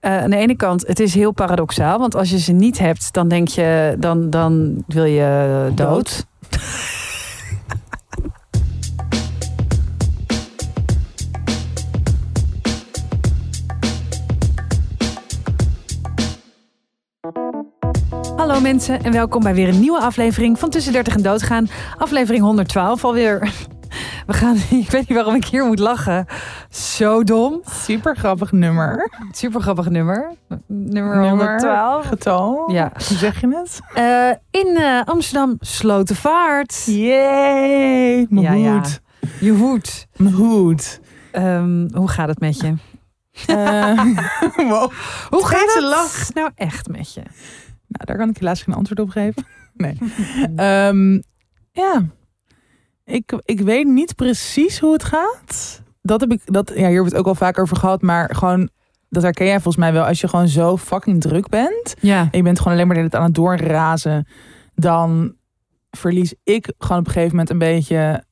[0.00, 1.98] eh, aan de ene kant, het is heel paradoxaal.
[1.98, 6.26] Want als je ze niet hebt, dan denk je, dan, dan wil je dood.
[18.36, 21.68] Hallo mensen en welkom bij weer een nieuwe aflevering van Tussen 30 en Doodgaan.
[21.96, 23.52] Aflevering 112 alweer.
[24.28, 26.26] We gaan, ik weet niet waarom ik hier moet lachen.
[26.70, 27.60] Zo dom.
[27.64, 29.10] Super grappig nummer.
[29.30, 30.32] Super grappig nummer.
[30.66, 32.06] Nummer 112.
[32.06, 32.70] Getal.
[32.72, 32.92] Ja.
[33.08, 33.80] Hoe zeg je het?
[33.94, 36.84] Eh, in eh, Amsterdam Slotenvaart.
[36.86, 38.26] Yay!
[38.30, 38.72] Mijn Ja, ja.
[38.72, 39.00] hoed.
[39.40, 40.06] Je hoed.
[40.16, 41.00] Mijn hoed.
[41.32, 42.74] Ehm, hoe gaat het met je?
[43.46, 44.04] Eh,
[44.70, 44.90] wow.
[45.30, 46.34] Hoe gaat het lach.
[46.34, 47.20] nou echt met je?
[47.86, 49.46] Nou, daar kan ik helaas geen antwoord op geven.
[49.74, 49.98] Nee.
[50.56, 51.12] Ehm,
[51.72, 52.02] ja.
[53.08, 55.82] Ik, ik weet niet precies hoe het gaat.
[56.02, 58.02] Dat heb ik, dat, ja, hier hebben we het ook al vaker over gehad.
[58.02, 58.68] Maar gewoon,
[59.08, 60.04] dat herken jij volgens mij wel.
[60.04, 61.94] Als je gewoon zo fucking druk bent.
[62.00, 62.20] Ja.
[62.20, 64.26] en je bent gewoon alleen maar aan het doorrazen,
[64.74, 65.34] dan
[65.90, 68.24] verlies ik gewoon op een gegeven moment een beetje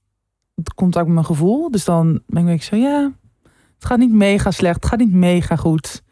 [0.54, 1.70] het contact met mijn gevoel.
[1.70, 3.12] Dus dan ben ik zo, ja,
[3.74, 6.02] het gaat niet mega slecht, het gaat niet mega goed.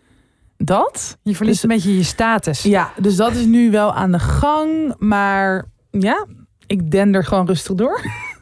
[0.57, 1.19] Dat?
[1.23, 2.63] Je verliest Dus- een beetje je status.
[2.63, 6.27] Ja, dus dat is nu wel aan de gang, maar ja,
[6.67, 8.01] ik den er gewoon rustig door.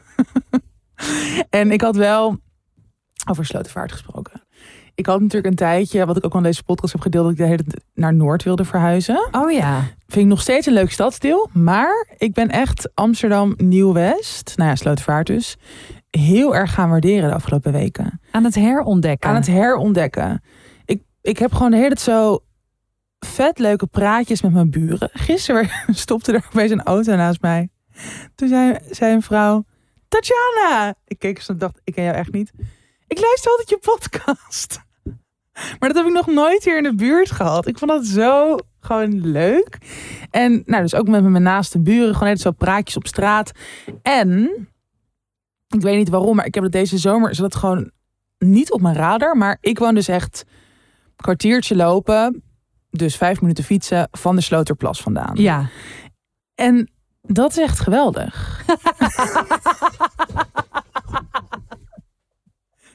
[1.49, 2.37] en ik had wel
[3.29, 4.41] over Slotenvaart gesproken.
[4.95, 7.31] Ik had natuurlijk een tijdje, wat ik ook al in deze podcast heb gedeeld, dat
[7.31, 9.27] ik de hele tijd naar Noord wilde verhuizen.
[9.31, 9.79] Oh ja.
[10.07, 11.49] Vind ik nog steeds een leuk stadsdeel.
[11.53, 15.57] Maar ik ben echt Amsterdam Nieuw-West, nou ja, Slotervaart dus,
[16.09, 18.21] heel erg gaan waarderen de afgelopen weken.
[18.31, 19.29] Aan het herontdekken.
[19.29, 20.41] Aan het herontdekken.
[20.85, 22.39] Ik, ik heb gewoon de hele tijd zo
[23.19, 25.09] vet leuke praatjes met mijn buren.
[25.13, 27.69] Gisteren stopte er opeens een auto naast mij.
[28.35, 29.63] Toen zei, zei een vrouw,
[30.13, 30.95] Tatjana.
[31.05, 32.51] Ik keek eens en dacht, ik ken jou echt niet.
[33.07, 34.79] Ik luister altijd je podcast.
[35.79, 37.67] Maar dat heb ik nog nooit hier in de buurt gehad.
[37.67, 39.77] Ik vond dat zo gewoon leuk.
[40.29, 42.13] En nou, dus ook met mijn naaste buren.
[42.13, 43.51] Gewoon net zo praatjes op straat.
[44.01, 44.67] En,
[45.67, 47.29] ik weet niet waarom, maar ik heb het deze zomer...
[47.29, 47.91] is dat gewoon
[48.37, 49.37] niet op mijn radar.
[49.37, 52.43] Maar ik woon dus echt een kwartiertje lopen.
[52.89, 55.35] Dus vijf minuten fietsen van de Sloterplas vandaan.
[55.35, 55.69] Ja.
[56.55, 56.92] En
[57.27, 58.63] dat is echt geweldig.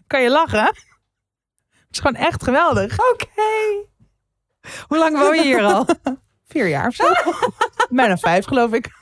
[0.07, 0.65] kan je lachen?
[0.65, 0.77] Het
[1.91, 2.99] is gewoon echt geweldig.
[3.13, 3.87] Oké.
[4.87, 5.87] Hoe lang woon je hier al?
[6.49, 7.13] Vier jaar of zo.
[7.91, 8.97] Bijna vijf, geloof ik.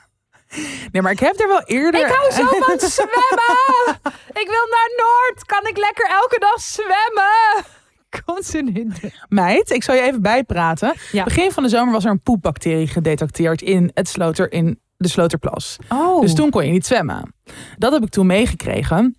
[0.93, 2.01] Nee, maar ik heb er wel eerder...
[2.01, 4.01] Ik hou zo van zwemmen.
[4.29, 5.45] Ik wil naar Noord.
[5.45, 7.65] Kan ik lekker elke dag zwemmen?
[8.25, 8.93] Continu.
[9.29, 10.95] Meid, ik zal je even bijpraten.
[11.13, 11.25] Ja.
[11.25, 15.77] Begin van de zomer was er een poepbacterie gedetecteerd in het sloter in de Sloterplas.
[15.89, 16.21] Oh.
[16.21, 17.35] Dus toen kon je niet zwemmen.
[17.79, 19.17] Dat heb ik toen meegekregen.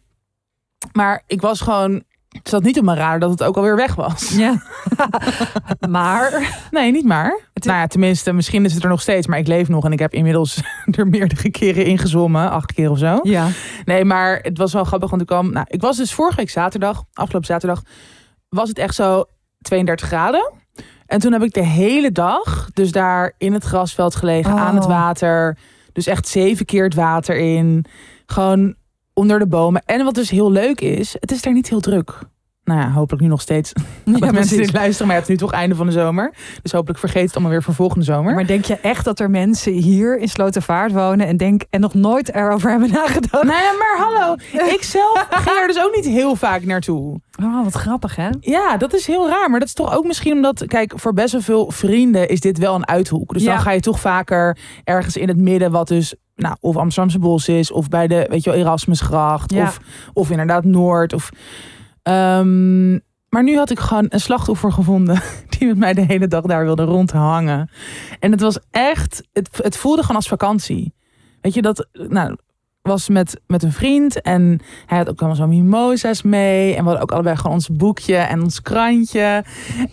[0.94, 2.04] Maar ik was gewoon...
[2.28, 4.30] Het zat niet op mijn radar dat het ook alweer weg was.
[4.30, 4.62] Ja.
[5.90, 6.58] maar.
[6.72, 7.40] Nee, niet maar.
[7.54, 9.28] Is- Nou ja, tenminste, misschien is het er nog steeds.
[9.28, 10.62] Maar ik leef nog en ik heb inmiddels
[10.98, 12.50] er meerdere keren ingezwommen.
[12.52, 13.20] Acht keer of zo.
[13.24, 13.48] Ja.
[13.86, 15.52] Nee, maar het was wel grappig, want ik kwam...
[15.52, 17.82] Nou, ik was dus vorige week zaterdag, afgelopen zaterdag...
[18.50, 19.26] was het echt zo
[19.62, 20.52] 32 graden.
[21.08, 24.62] En toen heb ik de hele dag dus daar in het grasveld gelegen, Oh.
[24.62, 25.58] aan het water.
[25.94, 27.86] Dus echt zeven keer het water in.
[28.26, 28.76] Gewoon
[29.14, 29.82] onder de bomen.
[29.86, 32.20] En wat dus heel leuk is, het is daar niet heel druk.
[32.68, 33.72] Nou ja, hopelijk nu nog steeds.
[34.04, 35.08] Ja, dat mensen dit luisteren.
[35.08, 36.34] Maar ja, het is nu toch einde van de zomer.
[36.62, 38.34] Dus hopelijk vergeet het allemaal weer voor volgende zomer.
[38.34, 41.94] Maar denk je echt dat er mensen hier in Slotervaart wonen en, denk, en nog
[41.94, 43.44] nooit erover hebben nagedacht?
[43.44, 44.36] Nee, maar hallo.
[44.76, 47.20] Ik zelf ging er dus ook niet heel vaak naartoe.
[47.44, 48.30] Oh, wat grappig hè?
[48.40, 49.50] Ja, dat is heel raar.
[49.50, 50.64] Maar dat is toch ook misschien omdat...
[50.68, 53.34] Kijk, voor best wel veel vrienden is dit wel een uithoek.
[53.34, 53.54] Dus Ja.
[53.54, 55.72] dan ga je toch vaker ergens in het midden...
[55.72, 57.72] wat dus nou, of Amsterdamse Bos is...
[57.72, 59.52] of bij de, weet je wel, Erasmusgracht...
[59.52, 59.64] Ja.
[59.64, 59.80] Of,
[60.14, 61.14] of inderdaad Noord.
[61.14, 61.30] Of,
[62.08, 62.92] Ehm,
[63.30, 65.22] maar nu had ik gewoon een slachtoffer gevonden...
[65.58, 67.70] die met mij de hele dag daar wilde rondhangen.
[68.20, 69.28] En het was echt...
[69.34, 70.94] Het, het voelde gewoon als vakantie.
[71.42, 71.88] Weet je, dat...
[71.92, 72.38] Nou,
[72.82, 76.76] was met, met een vriend en hij had ook allemaal zo mimosa's mee.
[76.76, 79.44] En we hadden ook allebei gewoon ons boekje en ons krantje.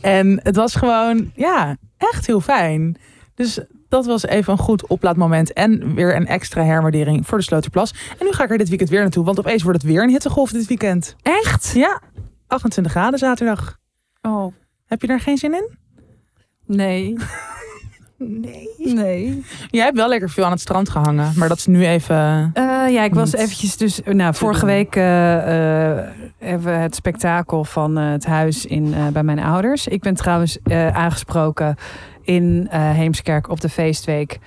[0.00, 2.96] En het was gewoon, ja, echt heel fijn.
[3.34, 3.60] Dus
[3.94, 5.52] dat was even een goed oplaadmoment.
[5.52, 7.94] En weer een extra herwaardering voor de Sloterplas.
[8.18, 9.24] En nu ga ik er dit weekend weer naartoe.
[9.24, 11.16] Want opeens wordt het weer een hittegolf dit weekend.
[11.22, 11.72] Echt?
[11.74, 12.00] Ja,
[12.46, 13.78] 28 graden zaterdag.
[14.22, 14.54] Oh,
[14.86, 15.76] Heb je daar geen zin in?
[16.66, 17.16] nee.
[18.18, 18.68] Nee.
[18.78, 19.44] Nee.
[19.70, 21.32] Jij hebt wel lekker veel aan het strand gehangen.
[21.36, 22.50] Maar dat is nu even...
[22.54, 24.00] Eh, ja, ik was eventjes dus...
[24.04, 25.36] Nou, vorige week eh,
[25.98, 26.08] eh,
[26.38, 29.86] hebben we het spektakel van eh, het huis in, eh, bij mijn ouders.
[29.88, 31.76] Ik ben trouwens eh, aangesproken
[32.24, 34.38] in eh, Heemskerk op de feestweek.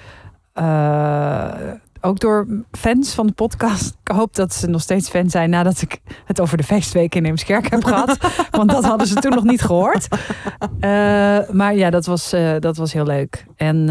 [0.54, 1.54] eh,
[2.02, 3.98] ook door fans van de podcast.
[4.04, 7.26] Ik hoop dat ze nog steeds fan zijn nadat ik het over de feestweek in
[7.26, 8.18] Eemskerk heb gehad.
[8.52, 10.08] Want dat hadden ze toen nog niet gehoord.
[10.80, 10.90] Eh,
[11.52, 13.46] maar ja, dat was, dat was heel leuk.
[13.56, 13.90] En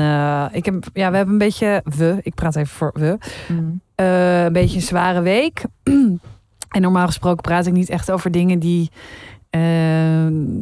[0.53, 3.19] ik heb, ja, we hebben een beetje, we, ik praat even voor we,
[3.49, 3.81] Mm.
[3.95, 5.65] een beetje een zware week.
[6.77, 8.91] en normaal gesproken praat ik niet echt over dingen die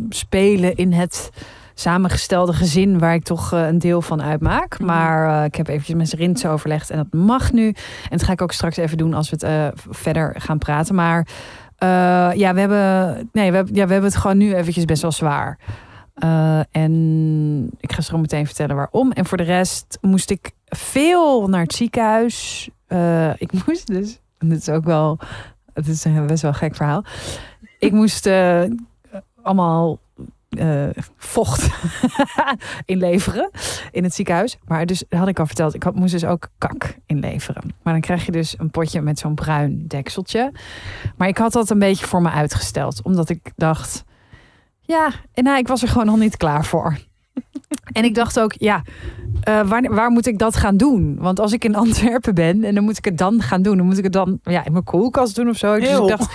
[0.09, 1.31] spelen in het
[1.75, 4.79] samengestelde gezin waar ik toch eh, een deel van uitmaak.
[4.79, 4.87] Mhm.
[4.87, 7.67] Maar eh, ik heb eventjes met Rins overlegd en dat mag nu.
[7.67, 10.95] En dat ga ik ook straks even doen als we het eh, verder gaan praten.
[10.95, 11.27] Maar
[12.37, 15.13] ja, we hebben, nee, we, hebben, ja, we hebben het gewoon nu eventjes best wel
[15.13, 15.59] zwaar.
[16.71, 19.13] En ik ga zo meteen vertellen waarom.
[19.13, 22.69] En voor de rest moest ik veel naar het ziekenhuis.
[23.37, 25.19] Ik moest dus, en dit is ook wel,
[25.73, 27.05] het is een best wel een gek verhaal.
[27.79, 28.31] Ik moest
[29.43, 29.99] allemaal
[30.59, 31.69] eh, vocht
[32.85, 33.51] inleveren
[33.91, 34.59] in het ziekenhuis.
[34.65, 37.75] Maar dus had ik al verteld, ik had, moest dus ook kak inleveren.
[37.83, 40.53] Maar dan krijg je dus een potje met zo'n bruin dekseltje.
[41.17, 44.05] Maar ik had dat een beetje voor me uitgesteld, omdat ik dacht,
[44.81, 46.99] ja, en nou, ik was er gewoon nog niet klaar voor.
[47.93, 48.83] En ik dacht ook, ja,
[49.41, 51.17] eh, waar, waar moet ik dat gaan doen?
[51.19, 53.87] Want als ik in Antwerpen ben en dan moet ik het dan gaan doen, dan
[53.87, 55.79] moet ik het dan ja, in mijn koelkast doen of zo.
[55.79, 56.33] Dus ik dacht,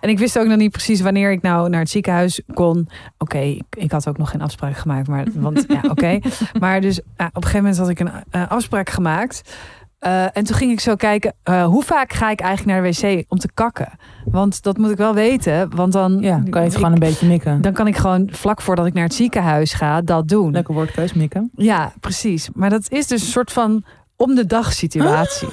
[0.00, 2.88] en ik wist ook nog niet precies wanneer ik nou naar het ziekenhuis kon.
[3.18, 6.18] Oké, ik, ik had ook nog geen afspraak gemaakt, maar want ja, oké.
[6.60, 9.54] Maar dus ja, op een gegeven moment had ik een eh, afspraak gemaakt.
[10.00, 13.00] Eh, en toen ging ik zo kijken, eh, hoe vaak ga ik eigenlijk naar de
[13.18, 13.88] wc om te kakken?
[14.24, 16.98] Want dat moet ik wel weten, want dan Ja, kan je het ik- gewoon een
[16.98, 17.60] beetje mikken.
[17.60, 20.52] dan kan ik gewoon vlak voordat ik naar het ziekenhuis ga dat doen.
[20.52, 21.50] Lekker woordkeus, mikken.
[21.54, 22.48] Ja, precies.
[22.54, 23.84] Maar dat is dus een soort van
[24.16, 25.48] om de dag situatie.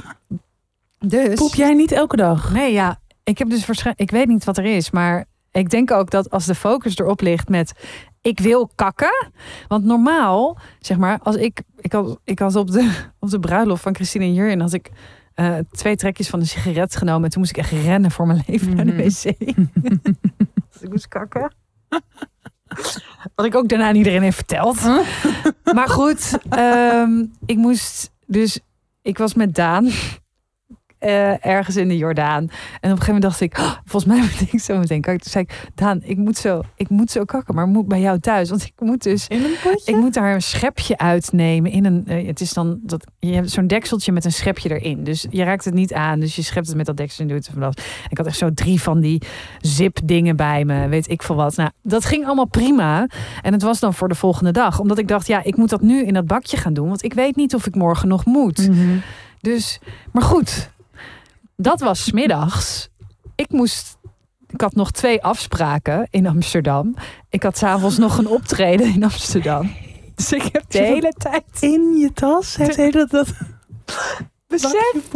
[0.99, 2.51] Dus Poep jij niet elke dag?
[2.53, 5.91] nee, ja, ik heb dus waarschijnlijk, ik weet niet wat er is, maar ik denk
[5.91, 7.73] ook dat als de focus erop ligt met
[8.21, 9.31] ik wil kakken,
[9.67, 13.81] want normaal zeg maar als ik ik had ik had op de op de bruiloft
[13.83, 14.89] van Christine en Jurjen had ik
[15.33, 18.43] eh, twee trekjes van een sigaret genomen en toen moest ik echt rennen voor mijn
[18.47, 19.01] leven naar de Mhm.
[19.01, 19.37] wc.
[20.71, 21.53] dus ik moest kakken.
[23.35, 24.81] Wat ik ook daarna aan iedereen heeft verteld.
[25.73, 28.59] Maar goed, ehm, ik moest dus,
[29.01, 29.89] ik was met Daan
[30.99, 32.41] eh, ergens in de Jordaan.
[32.43, 32.49] En op
[32.81, 35.21] een gegeven moment dacht ik, "Oh, volgens mij moet ik zo meteen kakken.
[35.23, 38.19] Toen zei ik, Daan, ik moet zo, ik moet zo kakken, maar moet bij jou
[38.19, 38.49] thuis.
[38.49, 39.91] Want ik moet dus, In een potje?
[39.91, 43.51] ik moet daar een schepje uitnemen in een, eh, het is dan dat je hebt
[43.51, 45.03] zo'n dekseltje met een schepje erin.
[45.03, 47.45] Dus je raakt het niet aan, dus je schept het met dat dekseltje en doet
[47.45, 47.81] het van dat.
[48.09, 49.21] Ik had echt zo drie van die
[49.61, 51.55] zip dingen bij me, weet ik veel wat.
[51.55, 53.07] Nou, dat ging allemaal prima.
[53.41, 55.81] En het was dan voor de volgende dag, omdat ik dacht, ja, ik moet dat
[55.81, 58.67] nu in dat bakje gaan doen, want ik weet niet of ik morgen nog moet.
[58.69, 58.97] Mhm.
[59.41, 59.79] Dus,
[60.11, 60.69] maar goed,
[61.57, 62.89] dat was 's middags.
[63.35, 63.97] Ik moest,
[64.47, 66.95] ik had nog twee afspraken in Amsterdam.
[67.29, 69.75] Ik had s'avonds nog een optreden in Amsterdam.
[70.15, 72.55] Dus ik heb de hele tijd In je tas?
[72.55, 73.33] Heeft hij dat, dat
[74.47, 75.11] besef,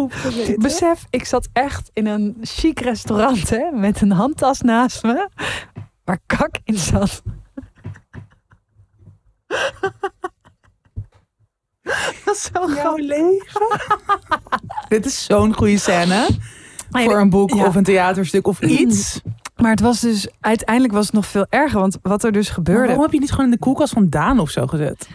[0.58, 5.30] besef, ik zat echt in een chic restaurant hè, met een handtas naast me,
[6.04, 7.24] waar kak in zat.
[12.26, 13.80] Dat is zo Jouw leven?
[14.90, 16.28] Dit is zo'n goede scène.
[16.90, 17.66] Maar Voor een boek ja.
[17.66, 19.22] of een theaterstuk of iets.
[19.56, 22.56] Maar het was dus, uiteindelijk was het nog veel erger, want wat er dus Maar
[22.56, 22.86] gebeurde.
[22.86, 25.08] waarom heb je niet gewoon in de koelkast van Daan of zo gezet?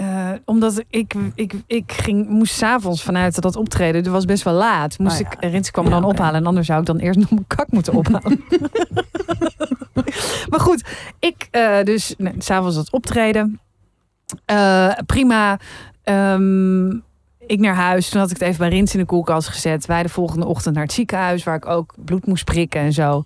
[0.00, 4.02] Eh, omdat ik, ik, ik ging, moest s'avonds vanuit dat optreden.
[4.02, 4.98] Het was best wel laat.
[4.98, 5.30] Moest Ah, ja.
[5.30, 6.34] ik, Rins kwam me Ja, dan ophalen.
[6.34, 8.44] En anders zou ik dan eerst nog mijn kak moeten ophalen.
[10.50, 10.84] maar goed,
[11.18, 13.60] ik eh, dus nee, s'avonds dat optreden.
[14.44, 15.58] Eh, prima.
[16.02, 16.90] Ehm,
[17.38, 18.08] ik naar huis.
[18.08, 19.86] Toen had ik het even bij Rins in de koelkast gezet.
[19.86, 21.44] Wij de volgende ochtend naar het ziekenhuis.
[21.44, 23.22] Waar ik ook bloed moest prikken en zo.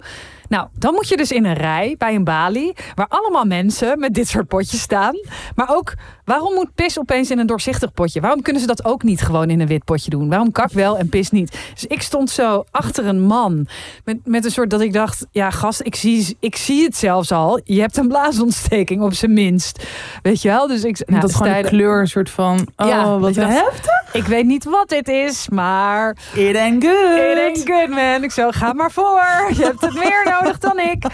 [0.49, 2.73] Nou, dan moet je dus in een rij bij een balie.
[2.95, 5.15] Waar allemaal mensen met dit soort potjes staan.
[5.55, 8.21] Maar ook, waarom moet pis opeens in een doorzichtig potje?
[8.21, 10.29] Waarom kunnen ze dat ook niet gewoon in een wit potje doen?
[10.29, 11.59] Waarom kak wel en pis niet?
[11.75, 13.67] Dus ik stond zo achter een man.
[14.05, 17.33] Met, met een soort dat ik dacht, ja gast, ik zie, ik zie het zelfs
[17.33, 17.61] al.
[17.65, 19.85] Je hebt een blaasontsteking op zijn minst.
[20.23, 20.67] Weet je wel?
[20.67, 22.67] Dus ik, nou, dat is gewoon stijde- kleur een soort van...
[22.77, 24.03] Oh, Ja, wat heftig.
[24.13, 27.19] Ik weet niet wat dit is, maar It ain't good.
[27.19, 28.23] It ain't good, man.
[28.25, 29.23] Ik zo, ga maar voor.
[29.57, 31.05] Je hebt het meer nodig dan ik.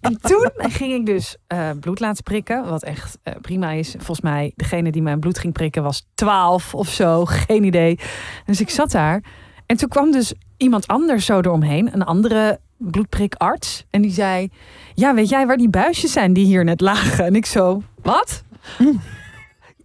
[0.00, 2.68] En toen ging ik dus eh, bloed laten prikken.
[2.68, 3.90] Wat echt eh, prima is.
[3.90, 7.24] Volgens mij, degene die mijn bloed ging prikken was 12 of zo.
[7.24, 7.98] Geen idee.
[8.44, 9.22] Dus ik zat daar.
[9.66, 11.94] En toen kwam dus iemand anders zo eromheen.
[11.94, 13.84] Een andere bloedprikarts.
[13.90, 14.50] En die zei,
[14.94, 17.24] ja, weet jij waar die buisjes zijn die hier net lagen?
[17.24, 18.42] En ik zo, wat?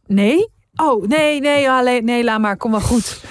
[0.08, 0.50] Nee?
[0.76, 2.58] Oh, nee, nee, alleen, nee, laat maar.
[2.58, 3.24] Kom wel goed.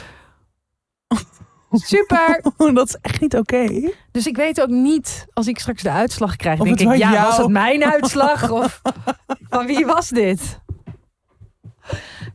[1.71, 2.43] Super.
[2.75, 3.91] dat is echt niet oké.
[4.11, 7.13] Dus ik weet ook niet, als ik straks de uitslag krijg, Of denk ik, ja,
[7.13, 7.27] jou.
[7.27, 8.51] was het mijn uitslag?
[8.63, 8.83] of
[9.51, 10.59] van wie was dit?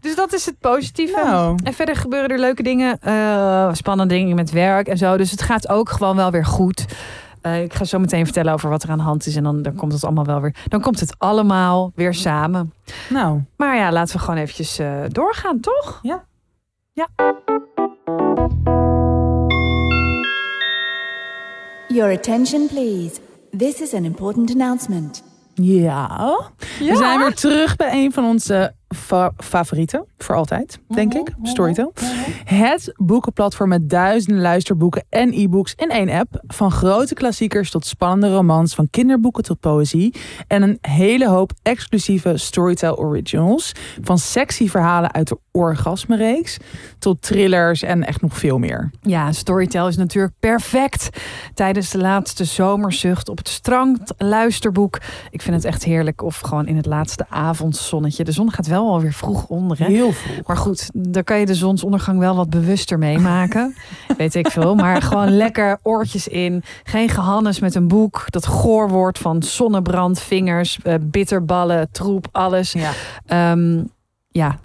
[0.01, 1.21] Dus dat is het positieve.
[1.23, 5.17] Nou, En verder gebeuren er leuke dingen, eh, spannende dingen met werk en zo.
[5.17, 6.85] Dus het gaat ook gewoon wel weer goed.
[7.41, 9.35] Eh, ik ga zo meteen vertellen over wat er aan de hand is.
[9.35, 10.55] En dan, dan komt het allemaal wel weer.
[10.67, 12.73] Dan komt het allemaal weer samen.
[13.09, 13.41] nou.
[13.57, 15.99] Maar ja, laten we gewoon eventjes eh, doorgaan, toch?
[21.95, 23.19] Your attention, please.
[23.57, 25.23] This is an important announcement.
[25.53, 26.39] Ja.
[26.79, 30.05] We zijn weer terug bij een van onze fa- favorieten.
[30.17, 31.33] Voor altijd, denk ik.
[31.43, 31.93] Storytel.
[32.43, 36.43] Het boekenplatform met duizenden luisterboeken en e-books in één app.
[36.47, 38.75] Van grote klassiekers tot spannende romans.
[38.75, 40.13] Van kinderboeken tot poëzie.
[40.47, 43.71] En een hele hoop exclusieve Storytel originals.
[44.01, 46.57] Van sexy verhalen uit de orgasmereeks.
[46.99, 48.91] Tot thrillers en echt nog veel meer.
[49.01, 51.09] Ja, Storytel is natuurlijk perfect
[51.53, 54.13] tijdens de laatste zomerzucht op het strand.
[54.17, 54.99] Luisterboek.
[55.29, 56.23] Ik vind het echt heerlijk.
[56.23, 58.23] Of gewoon in het laatste avondzonnetje.
[58.23, 59.79] De zon gaat wel alweer vroeg onder.
[59.79, 59.85] Hè?
[59.85, 60.47] Heel vroeg.
[60.47, 63.75] Maar goed, dan kan je de zonsondergang wel wat bewuster meemaken.
[64.17, 64.75] Weet ik veel.
[64.75, 66.63] Maar gewoon lekker oortjes in.
[66.83, 68.25] Geen gehannes met een boek.
[68.29, 72.71] Dat goor wordt van zonnebrand, vingers, eh, bitterballen, troep, alles.
[72.71, 72.91] Ja.
[73.25, 73.83] Ehm,
[74.29, 74.59] ja,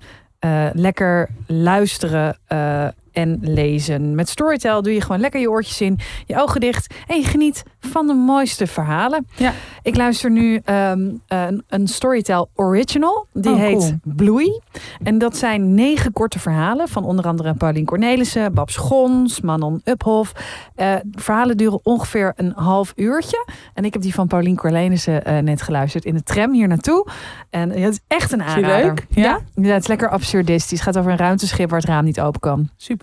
[0.72, 4.14] lekker luisteren eh, en lezen.
[4.14, 7.62] Met Storytel doe je gewoon lekker je oortjes in, je ogen dicht en je geniet
[7.80, 9.26] van de mooiste verhalen.
[9.36, 9.52] Ja.
[9.82, 13.26] Ik luister nu ehm, een, een Storytel Original.
[13.32, 13.98] Die Oh, heet cool.
[14.02, 14.60] Bloei.
[15.02, 20.32] En dat zijn negen korte verhalen van onder andere Paulien Cornelissen, Babs Gons, Manon Uphoff.
[20.74, 23.46] Eh, verhalen duren ongeveer een half uurtje.
[23.74, 27.06] En ik heb die van Paulien Cornelissen eh, net geluisterd in de tram hier naartoe.
[27.50, 28.84] En het is echt een aanrader.
[28.86, 29.06] leuk?
[29.10, 29.40] Ja?
[29.54, 30.78] ja, het is lekker absurdistisch.
[30.78, 32.68] Het gaat over een ruimteschip waar het raam niet open kan.
[32.76, 32.99] Super.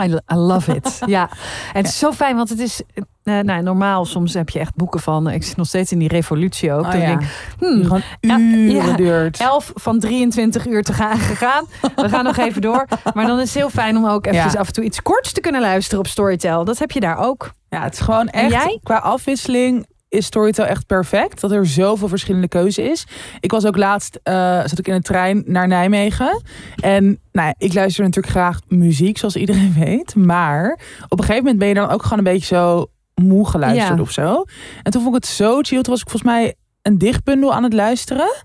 [0.00, 0.98] I, I love it.
[1.06, 1.28] ja,
[1.72, 2.82] en het is zo fijn, want het is...
[3.22, 5.30] eh, nou, normaal soms heb je echt boeken van...
[5.30, 6.84] Ik zit nog steeds in die revolutie ook.
[6.84, 7.06] Oh, dan ja.
[7.06, 8.96] denk ik, hmm, Die gewoon Ja, uren ja.
[8.96, 9.38] duurt.
[9.40, 11.64] 11 van 23 uur te gaan gegaan.
[11.96, 12.86] We gaan nog even door.
[13.14, 14.44] Maar dan is het heel fijn om ook Ja.
[14.44, 16.64] af en toe iets korts te kunnen luisteren op Storytel.
[16.64, 17.50] Dat heb je daar ook.
[17.68, 18.50] Ja, het is gewoon echt.
[18.50, 18.78] jij?
[18.82, 21.40] Qua afwisseling is Storytel echt perfect.
[21.40, 23.06] Dat er zoveel verschillende keuze is.
[23.40, 26.42] Ik was ook laatst, eh, zat ik in de trein naar Nijmegen.
[26.76, 30.14] En nou, ik luister natuurlijk graag muziek, zoals iedereen weet.
[30.14, 30.78] Maar
[31.08, 34.02] op een gegeven moment ben je dan ook gewoon een beetje zo moe geluisterd Ja.
[34.02, 34.44] of zo.
[34.82, 35.82] En toen vond ik het zo chill.
[35.82, 38.44] Toen was ik volgens mij een dichtbundel aan het luisteren.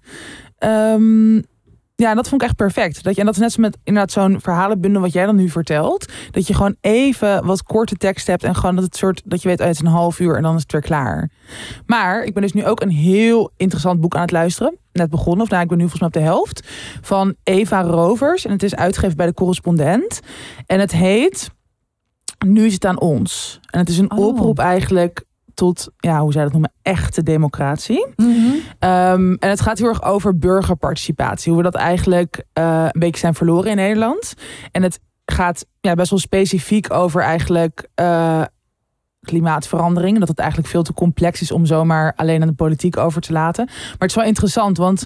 [0.58, 1.42] Ehm,
[2.02, 3.04] ja, dat vond ik echt perfect.
[3.04, 5.50] Dat je, en dat is net zo met inderdaad zo'n verhalenbundel wat jij dan nu
[5.50, 6.12] vertelt.
[6.32, 9.48] Dat je gewoon even wat korte tekst hebt en gewoon dat het soort dat je
[9.48, 11.32] weet, uit een half uur en dan is het weer klaar.
[11.86, 14.78] Maar ik ben dus nu ook een heel interessant boek aan het luisteren.
[14.92, 16.68] Net begonnen, of nou, ik ben nu volgens mij op de helft.
[17.02, 18.46] Van Eva Rovers.
[18.46, 20.20] En het is uitgegeven bij de correspondent.
[20.66, 21.50] En het heet
[22.46, 23.60] Nu is het aan ons.
[23.70, 24.26] En het is een Oh.
[24.26, 25.24] oproep eigenlijk
[25.58, 28.08] tot, ja, hoe je dat noemen, echte democratie.
[28.80, 31.52] Ehm, en het gaat heel erg over burgerparticipatie.
[31.54, 34.34] Hoe we dat eigenlijk eh, een beetje zijn verloren in Nederland.
[34.72, 38.42] En het gaat ja, best wel specifiek over eigenlijk eh,
[39.22, 40.14] klimaatverandering.
[40.14, 43.22] En dat het eigenlijk veel te complex is om zomaar alleen aan de politiek over
[43.22, 43.66] te laten.
[43.66, 45.06] Maar het is wel interessant, want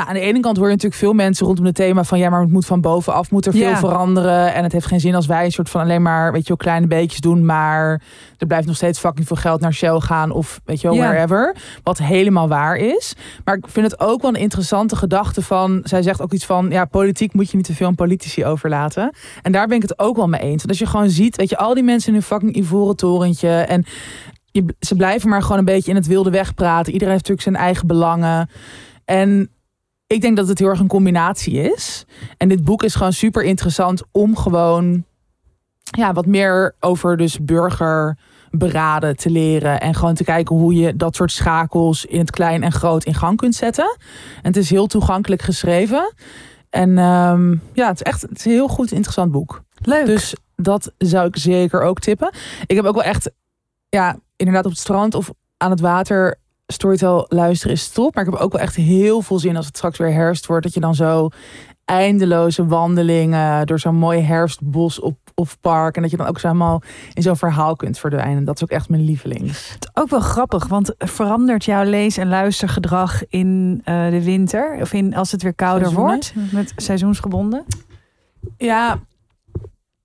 [0.00, 2.30] nou, aan de ene kant hoor je natuurlijk veel mensen rondom het thema van ja,
[2.30, 3.76] maar het moet van bovenaf, moet er veel Ja.
[3.76, 4.54] veranderen.
[4.54, 6.56] En het heeft geen zin als wij een soort van alleen maar, weet je wel,
[6.56, 7.44] kleine beetjes doen.
[7.44, 8.02] Maar
[8.38, 11.06] er blijft nog steeds fucking veel geld naar Shell gaan of weet je wel, Ja.
[11.08, 11.56] wherever.
[11.82, 13.14] Wat helemaal waar is.
[13.44, 16.70] Maar ik vind het ook wel een interessante gedachte van, zij zegt ook iets van,
[16.70, 19.14] ja, politiek moet je niet te veel aan politici overlaten.
[19.42, 20.56] En daar ben ik het ook wel mee eens.
[20.56, 23.48] Want als je gewoon ziet, weet je, al die mensen in hun fucking ivoren torentje
[23.48, 23.84] en
[24.52, 26.92] je, ze blijven maar gewoon een beetje in het wilde weg praten.
[26.92, 28.50] Iedereen heeft natuurlijk zijn eigen belangen.
[29.04, 29.50] En
[30.12, 32.04] ik denk dat het heel erg een combinatie is.
[32.36, 35.04] En dit boek is gewoon super interessant om gewoon
[35.82, 39.80] ja, wat meer over dus burgerberaden te leren.
[39.80, 43.14] En gewoon te kijken hoe je dat soort schakels in het klein en groot in
[43.14, 43.96] gang kunt zetten.
[44.36, 46.14] En het is heel toegankelijk geschreven.
[46.70, 49.62] En ehm, ja, het is echt het is een heel goed interessant boek.
[49.82, 50.06] Leuk.
[50.06, 52.32] Dus dat zou ik zeker ook tippen.
[52.66, 53.30] Ik heb ook wel echt,
[53.88, 56.38] ja, inderdaad op het strand of aan het water
[56.72, 58.14] Storytel luisteren is top.
[58.14, 60.64] Maar ik heb ook wel echt heel veel zin als het straks weer herfst wordt.
[60.64, 61.28] Dat je dan zo
[61.84, 65.96] eindeloze wandelingen door zo'n mooi herfstbos op, of park.
[65.96, 66.82] En dat je dan ook zo helemaal
[67.14, 68.44] in zo'n verhaal kunt verdwijnen.
[68.44, 69.76] Dat is ook echt mijn lievelings.
[69.94, 74.78] ook wel grappig, want verandert jouw lees- en luistergedrag in eh, de winter?
[74.80, 76.12] Of in, als het weer kouder Seizoenen?
[76.12, 76.52] wordt?
[76.52, 77.64] Met seizoensgebonden?
[78.56, 78.98] Ja,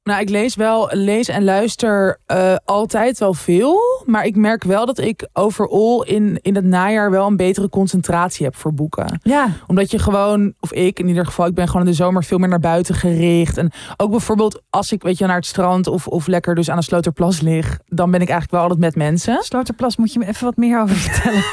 [0.06, 4.04] Nou, ik lees wel, lees en luister eh, altijd wel veel.
[4.06, 8.46] Maar ik merk wel dat ik overal in, in het najaar wel een betere concentratie
[8.46, 9.20] heb voor boeken.
[9.24, 9.50] Ja.
[9.68, 12.38] Omdat je gewoon, of ik in ieder geval, ik ben gewoon in de zomer veel
[12.38, 13.58] meer naar buiten gericht.
[13.58, 16.78] En ook bijvoorbeeld als ik, weet je, naar het strand of, of lekker dus aan
[16.78, 19.44] de Sloterplas lig, dan ben ik eigenlijk wel altijd met mensen.
[19.44, 21.44] Sloterplas moet je me even wat meer over vertellen.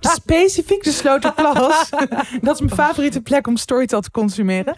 [0.20, 1.90] Specifiek de Sloterplas.
[2.40, 4.74] Dat is mijn favoriete plek om Storytel te consumeren.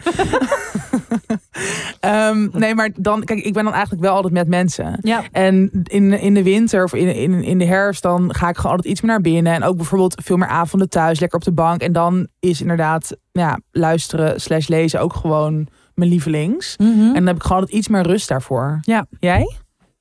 [2.00, 4.98] Ehm, nee, maar dan, kijk, ik ben dan eigenlijk wel altijd met mensen.
[5.00, 5.22] Ja.
[5.32, 8.70] En in, in de winter of in, in, in de herfst, dan ga ik gewoon
[8.76, 9.52] altijd iets meer naar binnen.
[9.52, 11.80] En ook bijvoorbeeld veel meer avonden thuis, lekker op de bank.
[11.80, 16.76] En dan is inderdaad, ja, luisteren slash lezen ook gewoon mijn lievelings.
[16.76, 18.78] En dan heb ik gewoon altijd iets meer rust daarvoor.
[18.80, 19.06] Ja.
[19.20, 19.56] Jij?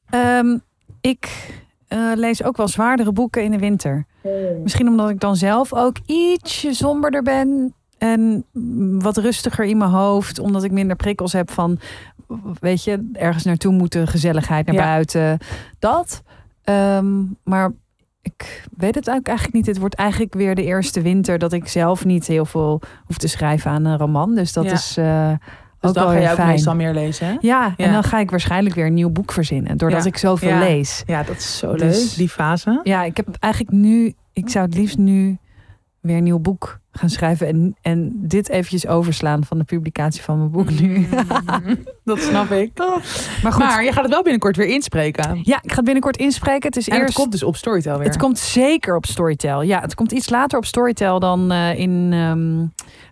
[0.10, 0.58] Ehm,
[1.02, 1.30] ik
[1.88, 4.06] eh, lees ook wel zwaardere boeken in de winter.
[4.64, 7.76] Misschien omdat ik dan zelf ook ietsje somberder ben.
[8.02, 8.46] En
[9.00, 10.40] wat rustiger in mijn hoofd.
[10.40, 11.80] Omdat ik minder prikkels heb van,
[12.60, 14.82] weet je, ergens naartoe moeten, gezelligheid naar Ja.
[14.84, 15.38] buiten.
[15.80, 16.24] Dat.
[16.64, 17.72] Ehm, maar
[18.22, 19.66] ik weet het ook eigenlijk niet.
[19.66, 23.28] Het wordt eigenlijk weer de eerste winter dat ik zelf niet heel veel hoef te
[23.28, 24.36] schrijven aan een roman.
[24.36, 24.72] Dus dat Ja.
[24.72, 25.30] is eh
[25.80, 26.48] Dus ook dan wel ga je ook fijn.
[26.48, 27.36] meestal meer lezen, hè?
[27.40, 29.78] Ja, en dan ga ik waarschijnlijk weer een nieuw boek verzinnen.
[29.78, 30.10] Doordat Ja.
[30.10, 31.04] ik zoveel lees.
[31.06, 32.80] Ja, dat is zo Dus- leuk, die fase.
[32.84, 34.14] Ja, ik heb eigenlijk nu...
[34.34, 35.38] Ik zou het liefst nu
[36.00, 37.48] weer een nieuw boek gaan schrijven.
[37.48, 41.08] En, en dit eventjes overslaan van de publicatie van mijn boek nu.
[42.04, 42.72] dat snap ik.
[43.44, 45.40] maar goed, Maar je gaat het wel binnenkort weer inspreken.
[45.44, 46.68] ja, ik ga het binnenkort inspreken.
[46.68, 47.16] Het is En het eerst...
[47.16, 48.08] komt dus op Storytel weer.
[48.08, 49.62] Het komt zeker op Storytel.
[49.62, 52.10] Ja, het komt iets later op Storytel dan eh, in.
[52.14, 52.66] ehm,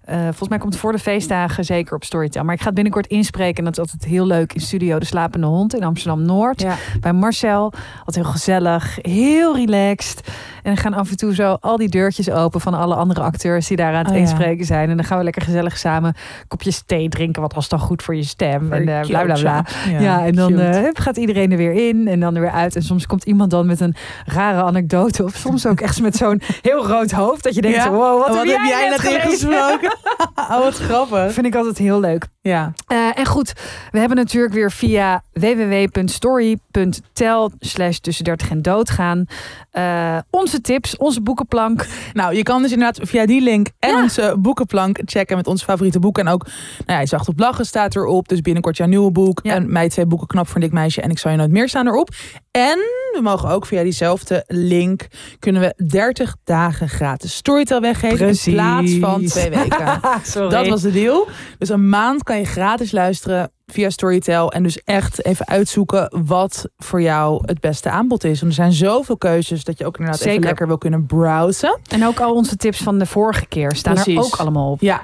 [0.03, 2.43] eh, volgens mij komt het voor de feestdagen zeker op Storytel.
[2.43, 3.57] Maar ik ga het binnenkort inspreken.
[3.57, 6.61] En dat is altijd heel leuk in Studio De Slapende Hond in Amsterdam Noord.
[6.61, 6.75] Ja.
[6.99, 7.73] Bij Marcel.
[7.97, 10.27] Altijd heel gezellig, heel relaxed.
[10.63, 13.67] En dan gaan af en toe zo al die deurtjes open van alle andere acteurs
[13.69, 14.89] die daar aan het Oh inspreken zijn.
[14.89, 16.13] En dan gaan we lekker gezellig samen
[16.47, 17.41] kopjes thee drinken.
[17.41, 18.73] Wat was dan goed voor je stem?
[18.73, 19.65] En eh, bla bla bla.
[19.99, 22.75] Ja, en dan eh, gaat iedereen er weer in en dan er weer uit.
[22.75, 23.95] En soms komt iemand dan met een
[24.25, 25.23] rare anekdote.
[25.23, 27.43] Of soms ook echt met zo'n heel rood hoofd.
[27.43, 27.89] Dat je denkt, Ja?
[27.89, 29.29] wow, wat, wat heb jij, net gelezen?
[29.29, 29.97] ingesproken?
[30.35, 31.33] oh, wat grappig.
[31.33, 32.27] Vind ik altijd heel leuk.
[32.41, 32.73] Ja.
[32.87, 33.53] Eh, en goed,
[33.91, 39.25] we hebben natuurlijk weer via www.story.tel slash tussen 30 en doodgaan.
[39.71, 41.87] eh, onze tips, onze boekenplank.
[42.13, 44.01] Nou, je kan dus inderdaad via die link en Ja.
[44.01, 46.27] onze boekenplank checken met onze favoriete boeken.
[46.27, 46.45] En ook,
[46.85, 48.27] nou ja, Zacht op Lachen staat erop.
[48.27, 49.39] Dus binnenkort jouw nieuwe boek.
[49.43, 49.53] Ja.
[49.53, 51.69] En mij twee boeken Knap voor een dik meisje en Ik zal je nooit meer
[51.69, 52.09] staan erop.
[52.51, 52.77] En
[53.13, 55.07] we mogen ook via diezelfde link
[55.39, 58.17] kunnen we 30 dagen gratis Storytel weggeven.
[58.17, 58.47] Precies.
[58.47, 59.99] In plaats van twee weken.
[60.23, 60.49] Sorry.
[60.49, 61.27] Dat was de deal.
[61.57, 64.51] Dus een maand kan je gratis luisteren via Storytel.
[64.51, 68.39] En dus echt even uitzoeken wat voor jou het beste aanbod is.
[68.39, 70.47] Want er zijn zoveel keuzes dat je ook inderdaad even Zeker.
[70.47, 71.79] lekker wil kunnen browsen.
[71.89, 74.81] En ook al onze tips van de vorige keer staan er ook allemaal op.
[74.81, 75.01] Ja,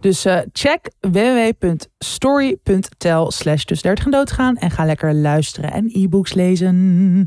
[0.00, 2.10] dus eh, check www.story.tel
[3.30, 4.56] slash dus 30 en doodgaan.
[4.56, 7.26] En ga lekker luisteren en e-books lezen.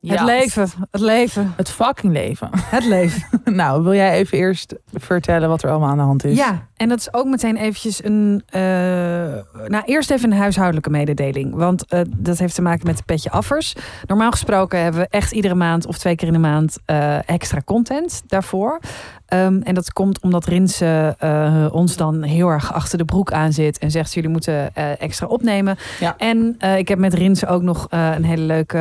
[0.00, 2.50] Het leven, het leven, Het fucking leven.
[2.76, 3.22] het leven.
[3.56, 6.36] nou, wil jij even eerst vertellen wat er allemaal aan de hand is?
[6.36, 8.42] Ja, en dat is ook meteen eventjes een...
[8.46, 8.60] eh,
[9.66, 11.54] nou, eerst even een huishoudelijke mededeling.
[11.54, 13.74] Want eh, dat heeft te maken met de petje affers.
[14.06, 17.60] Normaal gesproken hebben we echt iedere maand of twee keer in de maand eh, extra
[17.64, 18.80] content daarvoor.
[19.26, 21.16] Ehm, en dat komt omdat Rinse
[21.72, 23.78] ons dan heel erg achter de broek aan zit.
[23.78, 25.76] En zegt, jullie moeten extra opnemen.
[26.00, 26.14] Ja.
[26.18, 28.78] En ik heb met Rinse ook nog een hele leuke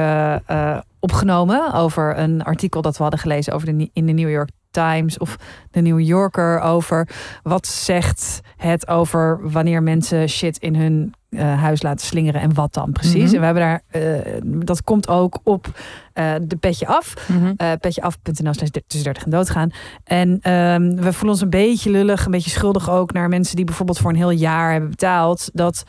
[1.12, 1.74] opgenomen.
[1.74, 5.38] Over een artikel dat we hadden gelezen over de, in de New York Times of
[5.72, 7.08] de New Yorker over
[7.44, 12.74] wat zegt het over wanneer mensen shit in hun eh, huis laten slingeren en wat
[12.74, 13.32] dan precies.
[13.32, 13.34] Mhm.
[13.34, 15.68] En we hebben daar, eh, dat komt ook op
[16.14, 17.14] eh, de petje af.
[17.28, 17.54] Mhm.
[17.58, 19.70] Uh, petjeaf.nl slash tussen 30 en doodgaan.
[20.04, 23.66] En ehm, we voelen ons een beetje lullig, een beetje schuldig ook naar mensen die
[23.66, 25.50] bijvoorbeeld voor een heel jaar hebben betaald.
[25.54, 25.84] Dat,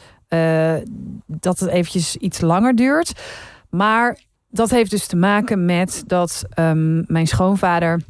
[1.27, 3.13] dat het eventjes iets langer duurt.
[3.71, 4.19] Maar
[4.51, 8.01] dat heeft dus te maken met dat ehm, mijn schoonvader.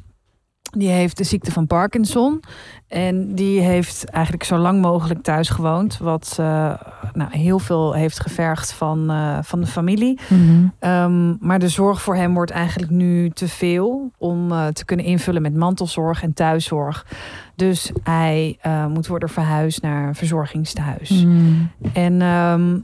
[0.70, 2.40] Die heeft de ziekte van Parkinson.
[2.88, 5.98] En die heeft eigenlijk zo lang mogelijk thuis gewoond.
[5.98, 6.74] Wat eh,
[7.12, 10.18] nou, heel veel heeft gevergd van, eh, van de familie.
[10.28, 10.66] Mhm.
[10.78, 15.06] Ehm, maar de zorg voor hem wordt eigenlijk nu te veel om eh, te kunnen
[15.06, 17.06] invullen met mantelzorg en thuiszorg.
[17.54, 21.10] Dus hij moet worden verhuisd naar een verzorgingstehuis.
[21.10, 21.52] Mhm.
[21.92, 22.78] En ehm,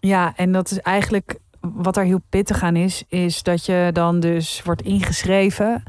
[0.00, 4.20] ja, en dat is eigenlijk wat daar heel pittig aan is, is dat je dan
[4.20, 5.82] dus wordt ingeschreven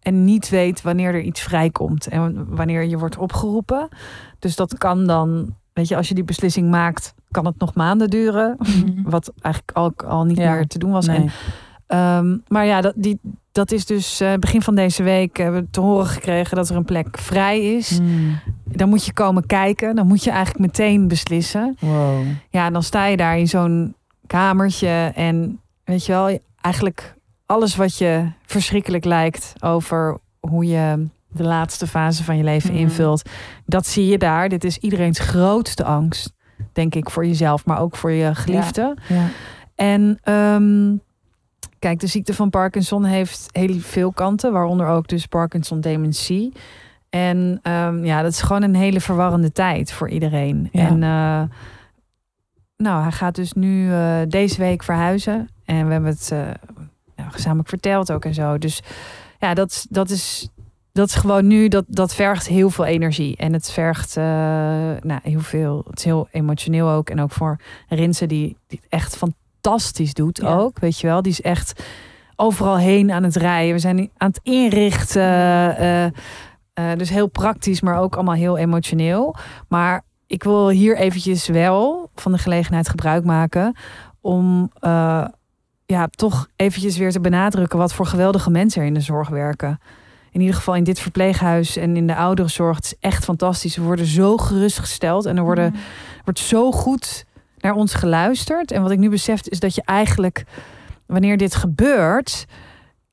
[0.00, 3.88] en niet weet wanneer er iets vrijkomt en wanneer je wordt opgeroepen.
[4.38, 8.10] Dus dat kan dan, weet je, als je die beslissing maakt, kan het nog maanden
[8.10, 8.56] duren.
[9.04, 10.52] Wat eigenlijk ook al niet Ja.
[10.54, 11.06] meer te doen was.
[11.06, 11.30] En.
[11.86, 13.18] Ehm, maar ja, dat, die,
[13.52, 16.76] dat is dus eh, begin van deze week hebben we te horen gekregen dat er
[16.76, 18.00] een plek vrij is.
[18.00, 18.38] Mm.
[18.64, 19.94] Dan moet je komen kijken.
[19.94, 21.76] Dan moet je eigenlijk meteen beslissen.
[21.80, 22.22] Wow.
[22.50, 23.94] Ja, dan sta je daar in zo'n
[24.30, 27.14] kamertje en weet je wel, eigenlijk
[27.46, 32.80] alles wat je verschrikkelijk lijkt over hoe je de laatste fase van je leven Mhm.
[32.80, 33.28] invult,
[33.66, 34.48] dat zie je daar.
[34.48, 36.32] Dit is iedereen's grootste angst,
[36.72, 38.96] denk ik, voor jezelf, maar ook voor je geliefde.
[39.08, 39.26] Ja.
[39.74, 40.96] En ehm,
[41.78, 46.52] kijk, de ziekte van Parkinson heeft heel veel kanten, waaronder ook dus Parkinson-dementie.
[47.10, 50.68] En ehm, ja, dat is gewoon een hele verwarrende tijd voor iedereen.
[50.72, 50.88] Ja.
[50.88, 51.42] En eh,
[52.80, 55.48] nou, hij gaat dus nu eh, deze week verhuizen.
[55.64, 56.38] En we hebben het eh,
[57.16, 58.58] ja, gezamenlijk verteld ook en zo.
[58.58, 58.82] Dus
[59.38, 60.48] ja, dat, is- dat is.
[60.92, 63.36] Dat is gewoon nu, dat, dat vergt heel veel energie.
[63.36, 64.24] En het vergt eh,
[65.00, 65.84] nou, heel veel.
[65.90, 67.10] Het is heel emotioneel ook.
[67.10, 67.56] En ook voor
[67.88, 70.54] Rinse, die, die het echt fantastisch doet Ja.
[70.56, 70.78] ook.
[70.78, 71.84] Weet je wel, die is echt
[72.36, 73.72] overal heen aan het rijden.
[73.74, 76.12] We zijn aan het inrichten.
[76.96, 79.34] dus heel praktisch, maar ook allemaal heel emotioneel.
[79.68, 83.76] Maar ik wil hier eventjes wel van de gelegenheid gebruik maken
[84.20, 85.24] om eh,
[85.86, 89.80] ja, toch eventjes weer te benadrukken wat voor geweldige mensen er in de zorg werken.
[90.30, 92.76] In ieder geval in dit verpleeghuis en in de ouderenzorg.
[92.76, 93.76] Het is echt fantastisch.
[93.76, 95.74] We worden zo gerustgesteld en er worden,
[96.24, 97.24] wordt zo goed
[97.58, 98.70] naar ons geluisterd.
[98.70, 100.44] En wat ik nu besef is dat je eigenlijk,
[101.06, 102.46] wanneer dit gebeurt,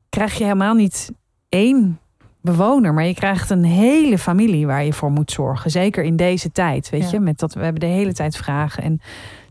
[0.09, 1.11] krijg je helemaal niet
[1.49, 1.99] één
[2.41, 5.71] bewoner, maar je krijgt een hele familie waar je voor moet zorgen.
[5.71, 7.09] Zeker in deze tijd, weet Ja.
[7.11, 9.01] je, met dat we hebben de hele tijd vragen en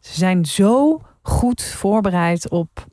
[0.01, 2.87] ze zijn zo goed voorbereid op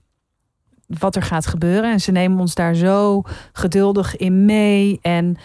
[0.88, 3.22] wat er gaat gebeuren en ze nemen ons daar zo
[3.54, 5.38] geduldig in mee en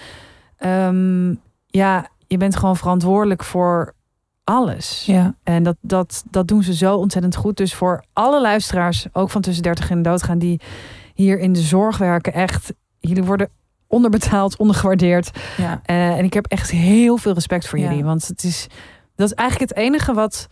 [0.57, 1.35] ehm,
[1.67, 3.95] ja, je bent gewoon verantwoordelijk voor
[4.45, 5.03] alles.
[5.07, 5.35] Ja.
[5.43, 7.57] En dat, dat, dat doen ze zo ontzettend goed.
[7.57, 10.61] Dus voor alle luisteraars, ook van tussen 30 en doodgaan, die
[11.15, 13.49] hier in de zorg werken, echt, jullie worden
[13.88, 15.31] onderbetaald, ondergewaardeerd.
[15.57, 15.81] Ja.
[15.85, 17.88] Eh, en ik heb echt heel veel respect voor Ja.
[17.88, 18.05] jullie.
[18.05, 18.66] Want het is,
[19.16, 20.46] dat is eigenlijk het enige wat.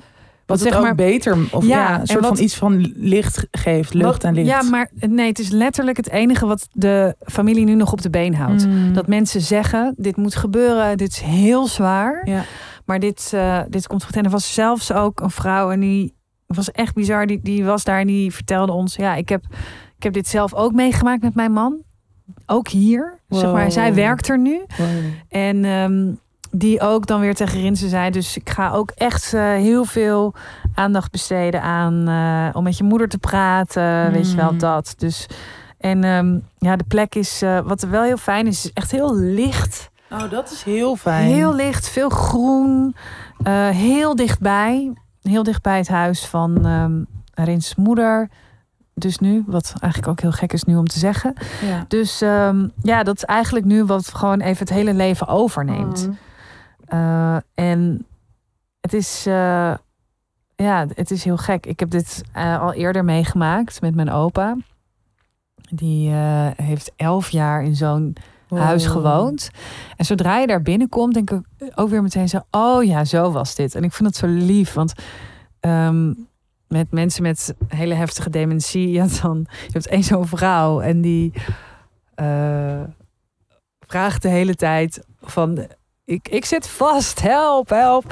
[0.46, 3.46] Wat zeg maar- beter, of Ja, ja, en een soort wat- van iets van licht
[3.50, 4.46] geeft, lucht wat- en licht.
[4.48, 8.10] Ja, maar nee, het is letterlijk het enige wat de familie nu nog op de
[8.10, 8.66] been houdt.
[8.66, 8.92] Mm.
[8.92, 12.28] Dat mensen zeggen: dit moet gebeuren, dit is heel zwaar.
[12.28, 12.44] Ja.
[12.84, 14.16] Maar dit, eh, dit komt goed.
[14.16, 16.14] En er was zelfs ook een vrouw en die
[16.46, 17.26] was echt bizar.
[17.26, 19.44] Die, die was daar en die vertelde ons: ja, ik heb,
[19.96, 21.82] ik heb dit zelf ook meegemaakt met mijn man.
[22.46, 23.15] Ook hier.
[23.28, 24.64] Zeg maar, zij werkt er nu.
[24.76, 24.88] Wow.
[25.28, 26.12] En ehm,
[26.50, 28.10] die ook dan weer tegen Rinse zei.
[28.10, 30.34] Dus ik ga ook echt eh, heel veel
[30.74, 34.12] aandacht besteden aan eh, om met je moeder te praten.
[34.12, 34.58] Weet je wel Mm.
[34.58, 34.94] dat.
[34.98, 35.26] Dus
[35.78, 38.90] en ehm, ja, de plek is eh, wat er wel heel fijn is, is echt
[38.90, 39.90] heel licht.
[40.10, 41.26] Oh, dat is heel fijn.
[41.26, 42.94] Heel licht, veel groen.
[43.70, 44.92] heel dichtbij.
[45.22, 47.02] Heel dichtbij het huis van ehm
[47.44, 48.28] Rins moeder.
[48.98, 51.34] Dus nu, wat eigenlijk ook heel gek is nu om te zeggen.
[51.62, 51.84] ja.
[51.88, 56.06] Dus ehm, ja, dat is eigenlijk nu wat gewoon even het hele leven overneemt.
[56.06, 56.18] Mm.
[56.86, 58.06] Eh, en
[58.80, 59.74] het is, eh,
[60.56, 61.66] ja, het is heel gek.
[61.66, 64.56] Ik heb dit eh, al eerder meegemaakt met mijn opa.
[65.70, 66.10] Die
[66.56, 68.16] heeft elf jaar in zo'n
[68.48, 68.96] huis Wow.
[68.96, 69.50] gewoond.
[69.96, 71.40] En zodra je daar binnenkomt, denk ik
[71.74, 72.40] ook weer meteen zo...
[72.50, 73.74] oh ja, zo was dit.
[73.74, 74.92] En ik vind het zo lief, want...
[75.60, 76.12] ehm,
[76.68, 81.32] met mensen met hele heftige dementie, ja, dan je hebt één zo'n vrouw en die
[82.14, 82.80] eh,
[83.86, 85.66] vraagt de hele tijd van
[86.04, 88.04] ik, ik zit vast, help, help.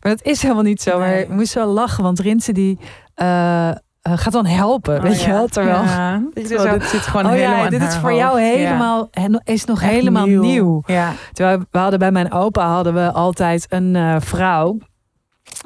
[0.00, 0.98] Maar dat is helemaal niet zo.
[0.98, 2.78] Maar ik moest wel lachen, want Rinse die
[3.14, 5.46] eh, eh, gaat dan helpen, Oh, weet je wel?
[5.48, 6.22] Terwijl, Ja.
[6.34, 8.22] Je zo- dit zit gewoon oh helemaal ja, dit is voor hoofd.
[8.22, 10.82] jou helemaal, en is nog Echt helemaal nieuw.
[10.86, 11.12] Ja.
[11.32, 14.78] Terwijl we hadden bij mijn opa hadden we altijd een vrouw.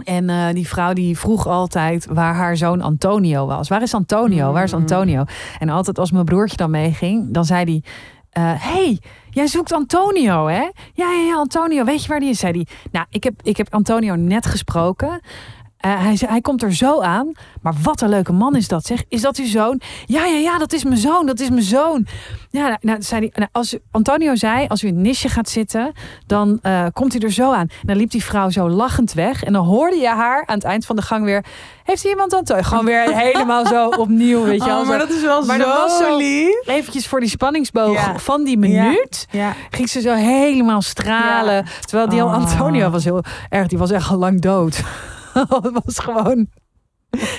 [0.04, 3.68] En eh, die vrouw die vroeg altijd waar haar zoon Antonio was.
[3.68, 4.52] Waar is Antonio?
[4.52, 4.78] Waar is Mm.
[4.80, 5.24] Antonio?
[5.58, 7.82] En altijd als mijn broertje dan meeging, dan zei hij...
[8.30, 8.98] eh, hey,
[9.30, 10.60] jij zoekt Antonio, hè?
[10.94, 11.84] Ja, ja, ja, Antonio.
[11.84, 12.38] Weet je waar die is?
[12.38, 12.66] Zei hij.
[12.92, 15.20] Nou, ik heb, ik heb Antonio net gesproken.
[15.80, 17.32] Eh, hij, hij komt er zo aan.
[17.62, 19.02] Maar wat een leuke man is dat, zeg.
[19.08, 19.80] Is dat uw zoon?
[20.06, 21.26] Ja, ja, ja, dat is mijn zoon.
[21.26, 22.06] Dat is mijn zoon.
[22.50, 25.48] Ja, nou, nou, zei hij, nou, als, Antonio zei, als u in het nisje gaat
[25.48, 25.92] zitten,
[26.26, 27.60] dan eh, komt hij er zo aan.
[27.70, 29.42] En dan liep die vrouw zo lachend weg.
[29.44, 31.44] En dan hoorde je haar aan het eind van de gang weer...
[31.84, 32.62] Heeft hier iemand Antonio?
[32.62, 34.80] Gewoon weer helemaal zo opnieuw, weet je wel.
[34.80, 36.66] Oh, maar dat is wel Maar zo, dat was zo- lief.
[36.66, 38.18] Eventjes voor die spanningsboog Ja.
[38.18, 39.26] van die minuut...
[39.30, 39.52] Ja.
[39.70, 41.66] ging ze zo helemaal stralen.
[41.80, 42.32] Terwijl die Oh.
[42.32, 43.66] Antonio was heel erg...
[43.66, 44.82] Die was echt al lang dood.
[45.62, 46.46] Het was gewoon...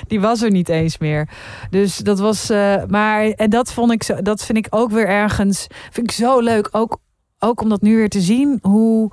[0.08, 1.30] Die was er niet eens meer.
[1.70, 2.50] Dus dat was.
[2.50, 4.22] eh, maar en dat vond ik zo.
[4.22, 5.68] Dat vind ik ook weer ergens.
[5.92, 6.68] Vind ik zo leuk.
[6.72, 6.98] Ook,
[7.40, 8.60] ook om dat nu weer te zien.
[8.62, 9.12] Hoe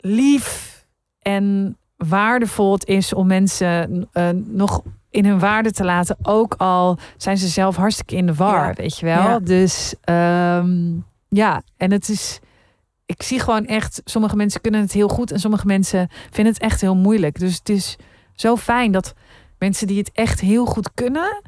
[0.00, 0.82] lief
[1.18, 6.16] en waardevol het is om mensen eh, nog in hun waarde te laten.
[6.22, 8.72] Ook al zijn ze zelf hartstikke in de war, Ja.
[8.74, 9.22] weet je wel.
[9.22, 9.38] Ja.
[9.38, 10.92] Dus ehm,
[11.28, 12.38] ja, en het is...
[13.06, 16.62] Ik zie gewoon echt, sommige mensen kunnen het heel goed en sommige mensen vinden het
[16.62, 17.38] echt heel moeilijk.
[17.38, 17.96] Dus het is
[18.34, 19.14] zo fijn dat
[19.58, 21.42] mensen die het echt heel goed kunnen,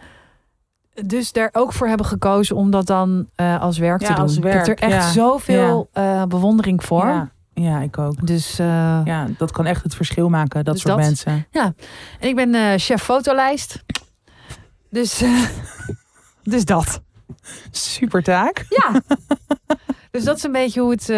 [1.05, 4.23] dus daar ook voor hebben gekozen om dat dan eh, als werk Ja, te doen.
[4.23, 5.11] als ik heb werk, er echt ja.
[5.11, 7.07] zoveel eh, bewondering voor.
[7.07, 8.27] Ja, ja, ik ook.
[8.27, 11.05] Dus eh, Ja, dat kan echt het verschil maken, dat Dus soort dat.
[11.05, 11.47] mensen.
[12.21, 13.85] En ik ben chef fotolijst.
[14.90, 15.23] Dus,
[16.42, 17.01] dus dat.
[17.71, 18.66] Super taak.
[18.69, 19.01] Ja.
[20.17, 21.17] dus dat is een beetje hoe het, eh,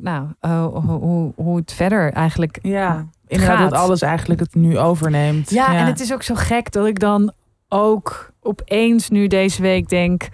[0.00, 2.58] nou, eh, hoe, hoe, het verder eigenlijk.
[2.62, 3.70] Ja, inderdaad Gaat.
[3.70, 5.50] dat alles eigenlijk het nu overneemt.
[5.50, 7.32] Ja, en het is ook zo gek dat ik dan
[7.68, 10.28] ook opeens nu deze week denk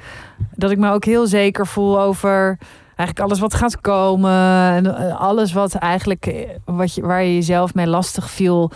[0.54, 2.58] dat ik me ook heel zeker voel over
[2.96, 4.32] eigenlijk alles wat gaat komen
[4.72, 8.70] en eh, alles wat eigenlijk wat je, waar je jezelf mee lastig viel,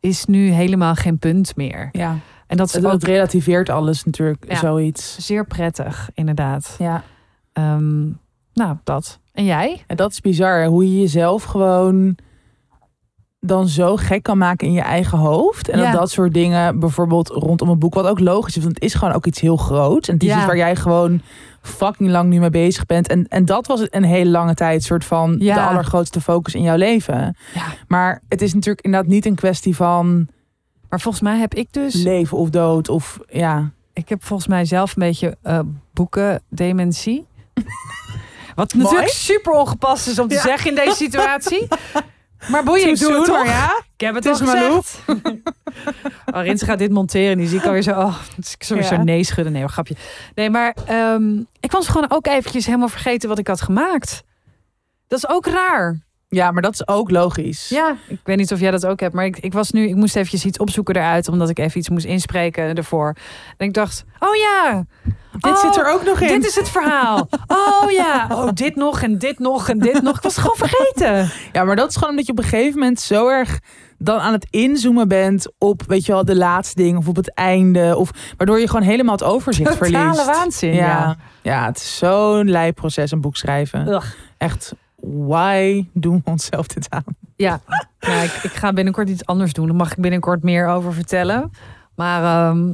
[0.00, 1.88] is nu helemaal geen punt meer.
[1.92, 2.16] Ja,
[2.46, 4.56] En dat is het, ook het relativeert alles natuurlijk, Ja.
[4.56, 5.16] zoiets.
[5.26, 6.76] zeer prettig, inderdaad.
[6.78, 7.02] Ja.
[7.58, 8.06] Ehm,
[8.54, 9.18] nou, dat.
[9.32, 9.84] En jij?
[9.86, 12.16] En dat is bizar, hoe je jezelf gewoon
[13.40, 15.68] dan zo gek kan maken in je eigen hoofd.
[15.68, 15.90] En Ja.
[15.90, 18.94] dat dat soort dingen, bijvoorbeeld rondom een boek, wat ook logisch is, want het is
[18.94, 20.08] gewoon ook iets heel groots.
[20.08, 20.36] En het is Ja.
[20.36, 21.20] iets waar jij gewoon
[21.62, 23.08] fucking lang nu mee bezig bent.
[23.08, 25.54] En, en dat was een hele lange tijd soort van Ja.
[25.54, 27.36] de allergrootste focus in jouw leven.
[27.54, 27.64] Ja.
[27.88, 30.28] Maar het is natuurlijk inderdaad niet een kwestie van
[30.88, 31.94] Maar volgens mij heb ik dus.
[31.94, 33.70] leven of dood of ja.
[33.92, 35.58] Ik heb volgens mij zelf een beetje eh
[35.92, 37.26] boekendementie.
[38.54, 38.84] Wat Mooi.
[38.84, 40.40] natuurlijk super ongepast is om te Ja.
[40.40, 41.68] zeggen in deze situatie.
[42.48, 43.44] Maar boeien, ik doe het toch.
[43.46, 43.82] ja.
[43.96, 44.82] Ik heb het, Het al is Malou.
[44.82, 45.02] gezegd.
[46.34, 47.38] oh, Rins gaat dit monteren.
[47.38, 47.90] Die zie ik alweer zo.
[48.00, 49.02] Oh, ik sowieso Ja.
[49.02, 49.52] nee schudden.
[49.52, 49.96] Nee, grapje.
[50.34, 54.22] Nee, maar ehm, ik was gewoon ook eventjes helemaal vergeten wat ik had gemaakt.
[55.06, 55.98] Dat is ook raar.
[56.30, 57.68] Ja, maar dat is ook logisch.
[57.68, 59.94] Ja, ik weet niet of jij dat ook hebt, maar ik, ik was nu, ik
[59.94, 63.16] moest eventjes iets opzoeken eruit, omdat ik even iets moest inspreken ervoor.
[63.56, 64.84] En ik dacht, oh ja,
[65.32, 66.28] Dit Oh, zit er ook nog in.
[66.28, 67.28] dit is het verhaal.
[67.46, 70.16] Oh ja, oh dit nog en dit nog en dit nog.
[70.16, 71.30] Ik was het gewoon vergeten.
[71.52, 73.58] Ja, maar dat is gewoon omdat je op een gegeven moment zo erg
[73.98, 77.34] dan aan het inzoomen bent op, weet je wel, de laatste ding of op het
[77.34, 77.96] einde.
[77.96, 80.26] Of waardoor je gewoon helemaal het overzicht Totale verliest.
[80.26, 80.74] waanzin.
[80.74, 80.86] Ja.
[80.86, 81.16] Ja.
[81.42, 83.88] ja, het is zo'n lijp proces, een boek schrijven.
[83.88, 84.06] Ugh.
[84.38, 87.04] Echt, why doen we onszelf dit aan?
[87.36, 87.60] Ja,
[88.00, 89.66] nou, ik, ik ga binnenkort iets anders doen.
[89.66, 91.50] Daar mag ik binnenkort meer over vertellen.
[91.96, 92.68] Maar ehm,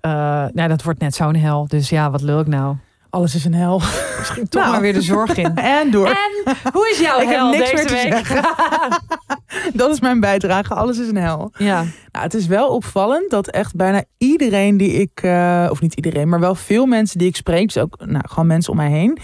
[0.00, 0.10] eh,
[0.52, 1.66] nou, dat wordt net zo'n hel.
[1.68, 2.76] Dus ja, wat lul ik nou?
[3.10, 3.78] Alles is een hel.
[4.18, 4.72] Misschien toch Nou.
[4.72, 5.54] maar weer de zorg in.
[5.80, 6.06] En door.
[6.06, 8.12] En hoe is jouw Ik heb hel niks deze meer te week?
[8.26, 8.42] zeggen.
[9.80, 10.74] Dat is mijn bijdrage.
[10.74, 11.52] Alles is een hel.
[11.56, 11.76] ja,
[12.12, 16.28] Nou, het is wel opvallend dat echt bijna iedereen die ik, eh, of niet iedereen,
[16.28, 19.18] maar wel veel mensen die ik spreek, dus ook nou, gewoon mensen om mij heen,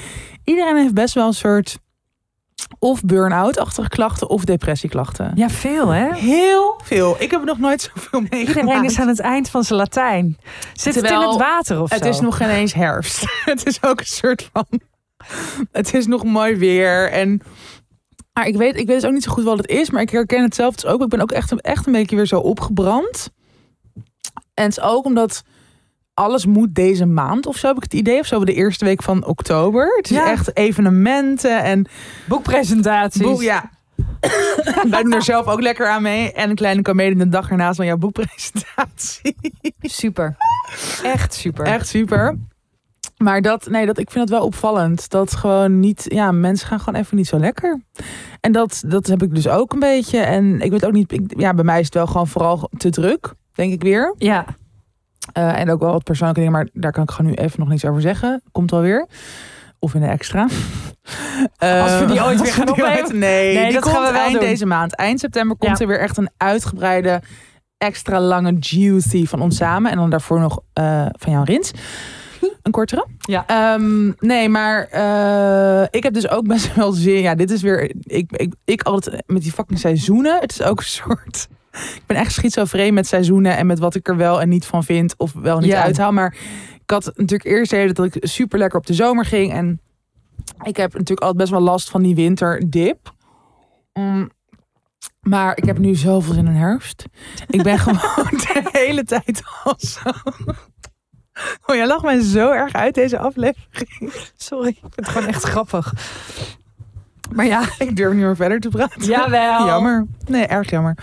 [0.45, 1.79] iedereen heeft best wel een soort
[2.79, 5.33] of burn-out-achtige klachten of depressieklachten.
[5.35, 6.15] ja, veel hè?
[6.15, 7.17] Heel veel.
[7.19, 8.59] Ik heb er nog nooit zoveel meegemaakt.
[8.59, 10.37] Iedereen is aan het eind van zijn Latijn.
[10.73, 12.09] Zit het in het water of Het zo?
[12.09, 13.25] is nog geen eens herfst.
[13.45, 14.67] het is ook een soort van.
[15.73, 17.11] Het is nog mooi weer.
[17.11, 17.41] En.
[18.33, 19.91] Maar ik weet, ik weet dus ook niet zo goed wat het is.
[19.91, 21.03] Maar ik herken het zelf dus ook.
[21.03, 23.31] Ik ben ook echt, een- echt een beetje weer zo opgebrand.
[24.55, 25.43] En het is ook omdat
[26.17, 28.19] alles moet deze maand of zo heb ik het idee.
[28.21, 29.93] Of zo de eerste week van oktober.
[29.97, 30.31] Het is Ja.
[30.31, 31.87] echt evenementen en
[32.25, 33.23] Boekpresentaties.
[33.23, 33.43] boek.
[33.43, 33.71] Ja.
[34.91, 36.33] Wij doen er zelf ook lekker aan mee.
[36.33, 39.37] En een kleine comedie de dag ernaast van jouw boekpresentatie.
[39.81, 40.37] Super.
[41.03, 41.65] Echt super.
[41.67, 42.39] Echt super.
[43.17, 45.11] Maar dat, nee, dat, ik vind het wel opvallend.
[45.11, 47.81] Dat gewoon niet, ja, mensen gaan gewoon even niet zo lekker.
[48.41, 50.19] En dat, dat heb ik dus ook een beetje.
[50.19, 52.91] En ik weet ook niet, ik, ja, bij mij is het wel gewoon vooral te
[52.91, 54.15] druk, denk ik weer.
[54.19, 54.45] Ja.
[55.33, 57.69] Eh, en ook wel wat persoonlijke dingen, maar daar kan ik gewoon nu even nog
[57.69, 58.43] niets over zeggen.
[58.53, 59.07] Komt wel weer.
[59.79, 60.47] Of in de extra.
[61.57, 63.19] Eh, Als we die ooit weer gaan opnemen?
[63.19, 64.41] Nee, dat komt gaan we wel eind doen.
[64.49, 64.95] deze maand.
[64.95, 65.85] Eind september komt Ja.
[65.85, 67.23] er weer echt een uitgebreide,
[67.79, 69.91] extra lange juicy van ons samen.
[69.91, 71.71] En dan daarvoor nog eh, van jou Rins.
[72.63, 73.07] Een kortere.
[73.19, 73.45] Ja.
[73.47, 74.83] Ehm, nee, maar
[75.91, 77.21] ik heb dus ook best wel zin.
[77.21, 77.95] Ja, dit is weer.
[78.03, 80.41] Ik, ik, ik altijd met die fucking seizoenen.
[80.41, 81.49] Het is ook een soort.
[81.95, 84.85] Ik ben echt schizofreen met seizoenen en met wat ik er wel en niet van
[84.85, 85.15] vind.
[85.17, 85.83] Of wel niet Ja.
[85.83, 86.13] uithaal.
[86.13, 86.35] Maar
[86.83, 89.53] ik had natuurlijk eerst de dat ik super lekker op de zomer ging.
[89.53, 89.81] En
[90.63, 93.15] ik heb natuurlijk altijd best wel last van die winterdip.
[93.93, 94.31] Mm,
[95.21, 97.05] maar ik heb nu zoveel zin in herfst.
[97.47, 100.11] Ik ben gewoon de hele tijd al zo.
[101.67, 104.13] Oh, jij lacht mij zo erg uit deze aflevering.
[104.37, 104.69] Sorry.
[104.69, 105.93] Ik vind het gewoon echt grappig.
[107.35, 107.63] Maar ja.
[107.79, 109.03] Ik durf niet meer verder te praten.
[109.05, 109.67] Jawel.
[109.67, 110.07] Jammer.
[110.27, 110.97] Nee, erg jammer.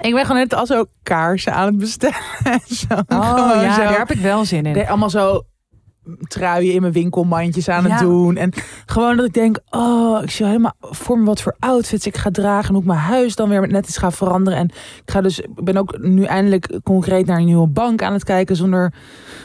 [0.00, 2.16] Ik ben gewoon net al zo kaarsen aan het bestellen.
[2.44, 2.94] en zo.
[3.08, 3.80] Oh ja, zo.
[3.82, 4.72] daar heb ik wel zin in.
[4.72, 5.42] Nee, allemaal zo
[6.28, 7.98] truien in mijn winkelmandjes aan het Ja.
[7.98, 8.36] doen.
[8.36, 8.52] En
[8.86, 12.30] gewoon dat ik denk, oh, ik zie helemaal voor me wat voor outfits ik ga
[12.30, 12.68] dragen.
[12.68, 14.58] En hoe ik mijn huis dan weer net iets ga veranderen.
[14.58, 14.66] En
[15.04, 18.24] ik ga dus, ik ben ook nu eindelijk concreet naar een nieuwe bank aan het
[18.24, 18.92] kijken zonder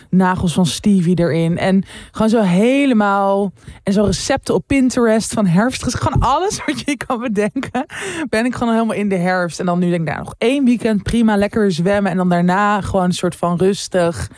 [0.10, 1.58] nagels van Stevie erin.
[1.58, 3.52] En gewoon zo helemaal,
[3.84, 5.84] en zo recepten op Pinterest van herfst.
[5.84, 7.86] Dus Gewoon alles wat je kan bedenken.
[8.30, 9.60] Ben ik gewoon helemaal in de herfst.
[9.60, 12.12] En dan nu denk ik, nou, nog één weekend, prima, lekker zwemmen.
[12.12, 14.30] En dan daarna gewoon een soort van rustig.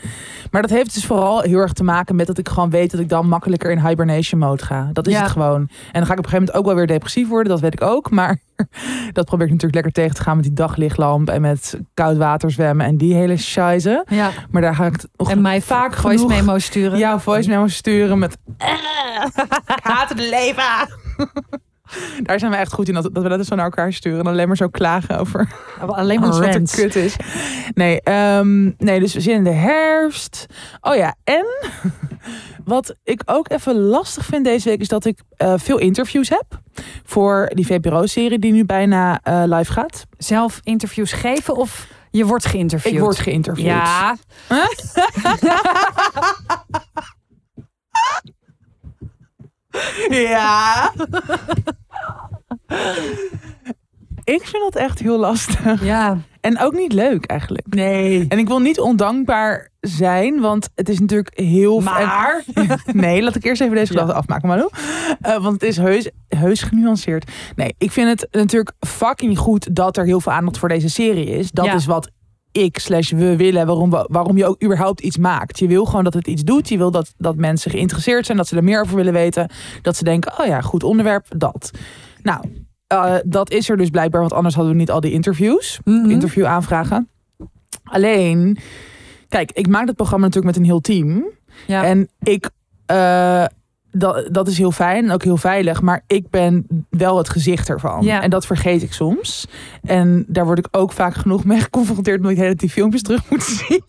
[0.50, 1.84] Maar dat heeft dus vooral heel erg te
[2.14, 4.90] maken met dat ik gewoon weet dat ik dan makkelijker in hibernation mode ga.
[4.92, 5.22] Dat is Ja.
[5.22, 5.60] het gewoon.
[5.60, 7.72] En dan ga ik op een gegeven moment ook wel weer depressief worden, dat weet
[7.72, 8.10] ik ook.
[8.10, 8.38] Maar
[9.12, 12.50] dat probeer ik natuurlijk lekker tegen te gaan met die daglichtlamp en met koud water
[12.50, 14.04] zwemmen en die hele scheisse.
[14.08, 14.30] Ja.
[14.50, 16.98] Maar daar ga ik nog En mij vaak voice memo sturen.
[17.04, 18.36] ja, voice memo sturen met
[19.76, 20.62] ik haat het leven.
[22.22, 24.20] Daar zijn we echt goed in, dat, dat we dat eens naar elkaar sturen.
[24.20, 25.48] En alleen maar zo klagen over
[25.86, 27.16] Alleen maar wat er kut is.
[27.74, 30.46] Nee, ehm, nee, dus we zitten in de herfst.
[30.80, 31.46] Oh ja, en
[32.64, 34.80] wat ik ook even lastig vind deze week...
[34.80, 36.60] is dat ik eh, veel interviews heb
[37.04, 38.38] voor die VPRO-serie...
[38.38, 40.06] die nu bijna eh, live gaat.
[40.18, 42.94] Zelf interviews geven of je wordt geïnterviewd?
[42.94, 43.66] Ik word geïnterviewd.
[43.66, 44.16] Ja,
[50.08, 50.92] Ja.
[54.24, 55.84] ik vind dat echt heel lastig.
[55.84, 56.18] ja.
[56.40, 57.66] En ook niet leuk eigenlijk.
[57.74, 58.24] Nee.
[58.28, 61.80] En ik wil niet ondankbaar zijn, want het is natuurlijk heel...
[61.80, 62.44] Maar?
[62.54, 64.70] en- nee, laat ik eerst even deze gedachte afmaken, Malou.
[65.20, 67.30] Eh, want het is heus, heus genuanceerd.
[67.56, 71.26] Nee, ik vind het natuurlijk fucking goed dat er heel veel aandacht voor deze serie
[71.26, 71.50] is.
[71.50, 71.74] Dat Ja.
[71.74, 72.10] is wat
[72.62, 75.58] ik slash we willen, waarom, waarom je ook überhaupt iets maakt.
[75.58, 76.68] Je wil gewoon dat het iets doet.
[76.68, 79.50] Je wil dat, dat mensen geïnteresseerd zijn, dat ze er meer over willen weten.
[79.82, 81.70] Dat ze denken, oh ja, goed onderwerp, dat.
[82.22, 82.44] Nou,
[82.86, 86.10] eh, dat is er dus blijkbaar, want anders hadden we niet al die interviews Mhm.
[86.10, 87.08] interview aanvragen.
[87.84, 88.58] Alleen,
[89.28, 91.24] kijk, ik maak het programma natuurlijk met een heel team.
[91.66, 91.84] Ja.
[91.84, 92.50] En ik,
[92.86, 93.44] eh,
[93.96, 95.80] dat, dat is heel fijn en ook heel veilig.
[95.80, 98.04] Maar ik ben wel het gezicht ervan.
[98.04, 98.22] Ja.
[98.22, 99.46] En dat vergeet ik soms.
[99.82, 102.16] En daar word ik ook vaak genoeg mee geconfronteerd...
[102.16, 103.84] omdat ik hele die filmpjes terug moet zien.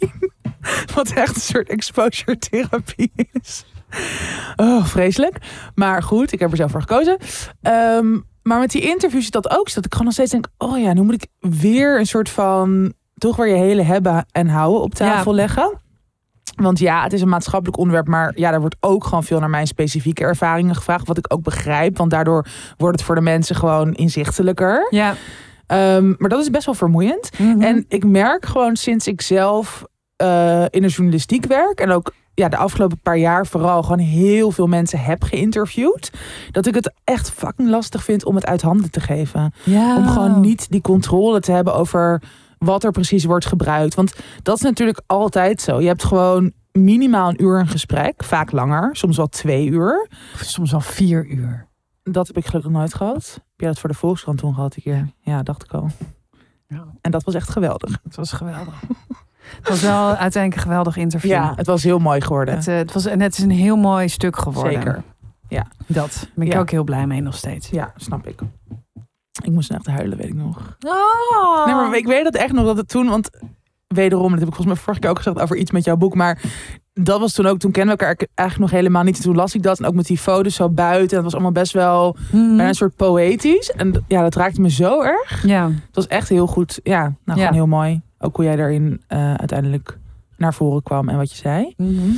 [0.95, 3.65] Wat echt een soort exposure therapie is.
[4.55, 5.37] Oh, vreselijk.
[5.75, 7.17] Maar goed, ik heb er zelf voor gekozen.
[7.61, 9.73] Ehm, maar met die interviews is dat ook.
[9.73, 10.47] Dat ik gewoon nog steeds denk...
[10.57, 11.27] oh ja, nu moet ik
[11.59, 12.93] weer een soort van...
[13.17, 15.83] toch weer je hele hebben en houden op tafel leggen.
[16.55, 19.49] Want ja, het is een maatschappelijk onderwerp, maar ja, daar wordt ook gewoon veel naar
[19.49, 21.07] mijn specifieke ervaringen gevraagd.
[21.07, 22.45] Wat ik ook begrijp, want daardoor
[22.77, 24.87] wordt het voor de mensen gewoon inzichtelijker.
[24.89, 25.15] Ja.
[25.67, 27.29] Ehm, maar dat is best wel vermoeiend.
[27.37, 27.61] Mhm.
[27.61, 29.83] En ik merk gewoon sinds ik zelf
[30.15, 34.51] eh, in de journalistiek werk en ook ja, de afgelopen paar jaar vooral gewoon heel
[34.51, 36.11] veel mensen heb geïnterviewd,
[36.51, 39.53] dat ik het echt fucking lastig vind om het uit handen te geven.
[39.63, 39.97] ja.
[39.97, 42.21] Om gewoon niet die controle te hebben over
[42.57, 43.95] wat er precies wordt gebruikt.
[43.95, 45.81] Want dat is natuurlijk altijd zo.
[45.81, 50.07] Je hebt gewoon minimaal een uur een gesprek, vaak langer, soms wel twee uur.
[50.41, 51.67] Soms al vier uur.
[52.03, 53.33] Dat heb ik gelukkig nooit gehad.
[53.33, 55.09] Heb jij dat voor de Volkskrant toen gehad een keer?
[55.19, 55.89] Ja, dacht ik al.
[56.67, 56.85] Ja.
[57.01, 57.97] En dat was echt geweldig.
[58.03, 58.81] Het was geweldig.
[59.45, 61.31] Het was wel uiteindelijk een geweldig interview.
[61.31, 62.55] Ja, het was heel mooi geworden.
[62.55, 64.73] Het, eh, het, was, en het is een heel mooi stuk geworden.
[64.73, 65.03] Zeker.
[65.87, 66.11] Dat.
[66.21, 66.59] Daar ben ik Ja.
[66.59, 67.69] ook heel blij mee nog steeds.
[67.69, 68.39] Ja, snap ik.
[69.43, 70.77] Ik moest echt huilen, weet ik nog.
[70.87, 71.65] Oh.
[71.65, 73.29] Nee, maar ik weet dat echt nog dat het toen, want
[73.87, 76.15] wederom, dat heb ik volgens mij vorige keer ook gezegd over iets met jouw boek,
[76.15, 76.41] maar
[76.93, 79.17] dat was toen ook, toen kennen we elkaar eigenlijk nog helemaal niet.
[79.17, 81.09] En Toen las ik dat en ook met die foto's zo buiten.
[81.09, 82.47] En het was allemaal best wel Mhm.
[82.47, 83.71] bijna een soort poëtisch.
[83.71, 85.45] En ja, dat raakte me zo erg.
[85.47, 85.65] Ja.
[85.67, 86.79] Het was echt heel goed.
[86.83, 87.33] Ja, nou, Ja.
[87.33, 88.01] gewoon heel mooi.
[88.19, 89.97] Ook hoe jij daarin eh, uiteindelijk
[90.37, 91.73] naar voren kwam en wat je zei.
[91.77, 92.09] Mhm.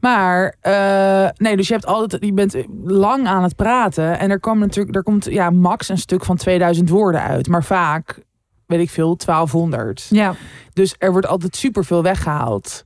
[0.00, 4.18] Maar eh, nee, dus je hebt altijd, je bent lang aan het praten.
[4.18, 7.48] En er komt natuurlijk, er komt ja, max een stuk van 2000 woorden uit.
[7.48, 8.22] Maar vaak,
[8.66, 10.06] weet ik veel, 1200.
[10.10, 10.34] Ja.
[10.72, 12.84] Dus er wordt altijd superveel weggehaald.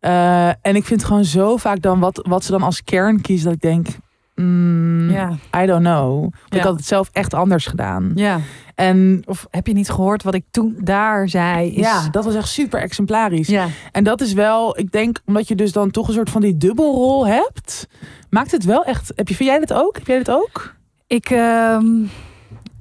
[0.00, 3.44] Eh, en ik vind gewoon zo vaak dan wat, wat ze dan als kern kiezen.
[3.44, 3.86] Dat ik denk,
[4.34, 5.30] mm, Ja.
[5.62, 6.32] I don't know.
[6.48, 6.56] Ja.
[6.58, 8.12] Ik had het zelf echt anders gedaan.
[8.14, 8.40] ja.
[8.76, 11.70] En Of heb je niet gehoord wat ik toen daar zei?
[11.70, 11.76] Is...
[11.76, 13.48] ja, dat was echt super exemplarisch.
[13.48, 13.66] Ja.
[13.92, 16.56] En dat is wel, ik denk, omdat je dus dan toch een soort van die
[16.56, 17.86] dubbelrol hebt,
[18.30, 19.12] maakt het wel echt.
[19.14, 19.96] Heb je, vind jij dit ook?
[19.96, 20.74] Heb jij dit ook?
[21.06, 21.86] Ik ehm,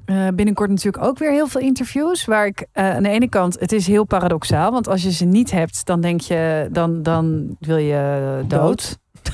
[0.05, 2.25] eh, binnenkort natuurlijk ook weer heel veel interviews.
[2.25, 4.71] Waar ik eh, aan de ene kant, het is heel paradoxaal.
[4.71, 8.97] Want als je ze niet hebt, dan denk je, dan, dan wil je dood.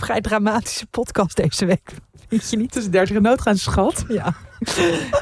[0.00, 1.94] Vrij dramatische podcast deze week.
[2.50, 2.72] Je niet?
[2.72, 4.04] Tussen 30 en nood gaan, schat.
[4.08, 4.34] Ja.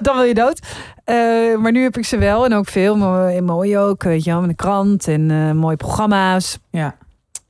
[0.00, 0.60] dan wil je dood.
[1.04, 1.16] Eh,
[1.58, 2.96] maar nu heb ik ze wel en ook veel.
[2.96, 6.58] Maar in mooi ook, weet je wel, met een krant en eh, mooie programma's.
[6.70, 6.96] Ja.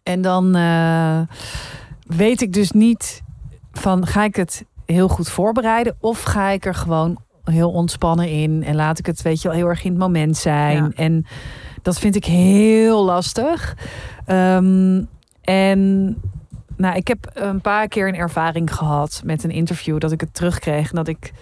[0.03, 1.21] En dan eh,
[2.07, 3.23] weet ik dus niet
[3.73, 8.65] van ga ik het heel goed voorbereiden of ga ik er gewoon heel ontspannen in
[8.65, 10.77] en laat ik het weet je wel heel erg in het moment zijn.
[10.77, 10.91] Ja.
[10.95, 11.27] En
[11.83, 13.77] Dat vind ik heel lastig.
[14.25, 15.03] Ehm,
[15.41, 16.17] en
[16.81, 20.35] nou, ik heb een paar keer een ervaring gehad met een interview dat ik het
[20.35, 20.89] terugkreeg.
[20.91, 21.33] En dat ik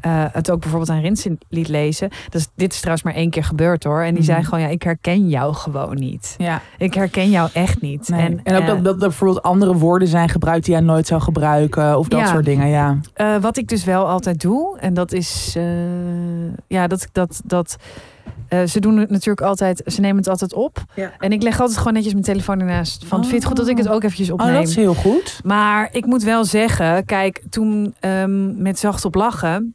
[0.00, 2.08] eh, het ook bijvoorbeeld aan Rinsen liet lezen.
[2.30, 4.02] Dus dit is trouwens maar één keer gebeurd hoor.
[4.02, 4.46] En die zei Mhm.
[4.48, 6.34] gewoon, ja, ik herken jou gewoon niet.
[6.38, 6.60] Ja.
[6.78, 8.08] Ik herken jou echt niet.
[8.08, 8.40] Nee.
[8.44, 11.20] En, ook eh, dat, dat er bijvoorbeeld andere woorden zijn gebruikt die jij nooit zou
[11.20, 11.98] gebruiken.
[11.98, 12.26] Of dat Ja.
[12.26, 12.98] soort dingen, ja.
[13.14, 15.56] Eh, wat ik dus wel altijd doe, en dat is,
[16.66, 17.76] ja, dat, dat, dat,
[18.48, 20.84] eh, ze doen het natuurlijk altijd, ze nemen het altijd op.
[20.94, 21.12] Ja.
[21.18, 23.04] En ik leg altijd gewoon netjes mijn telefoon ernaast.
[23.06, 24.54] Van, vind je het goed dat ik het ook eventjes Oh, opneem?
[24.54, 25.40] dat is heel goed.
[25.44, 29.74] Maar ik moet wel zeggen, kijk, toen ehm, met Zacht op Lachen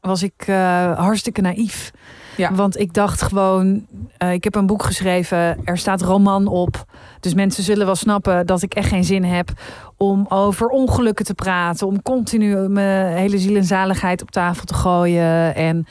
[0.00, 1.90] was ik eh, hartstikke naïef.
[2.36, 2.54] Ja.
[2.54, 3.86] Want ik dacht gewoon,
[4.16, 6.84] eh, ik heb een boek geschreven, er staat roman op.
[7.20, 9.50] Dus mensen zullen wel snappen dat ik echt geen zin heb
[9.96, 11.86] om over ongelukken te praten.
[11.86, 15.54] Om continu mijn hele ziel en zaligheid op tafel te gooien.
[15.54, 15.86] En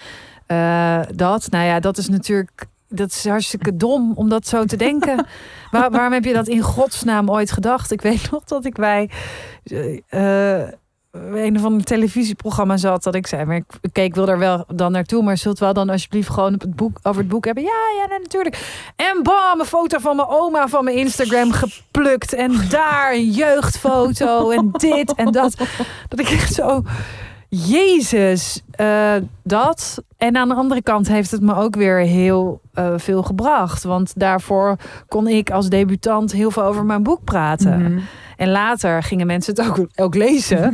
[0.47, 2.65] eh, dat, nou ja, dat is natuurlijk...
[2.89, 5.25] Dat is hartstikke dom om dat zo te denken.
[5.71, 7.91] Waar, waarom heb je dat in godsnaam ooit gedacht?
[7.91, 9.09] Ik weet nog dat ik bij
[9.63, 10.71] eh, eh,
[11.11, 13.03] een of ander televisieprogramma zat.
[13.03, 15.23] Dat ik zei, maar ik, ik wil daar wel dan naartoe.
[15.23, 17.63] Maar zult wel dan alsjeblieft gewoon op het boek, over het boek hebben?
[17.63, 18.91] Ja, ja, natuurlijk.
[18.95, 22.33] En bam, een foto van mijn oma van mijn Instagram geplukt.
[22.33, 24.49] En daar een jeugdfoto.
[24.49, 25.55] En dit en dat.
[26.07, 26.83] Dat ik echt zo...
[27.49, 30.03] Jezus, eh, dat.
[30.17, 33.83] En aan de andere kant heeft het me ook weer heel eh, veel gebracht.
[33.83, 34.75] Want daarvoor
[35.07, 37.81] kon ik als debutant heel veel over mijn boek praten.
[37.81, 37.99] Mhm.
[38.37, 40.63] En later gingen mensen het ook, ook lezen.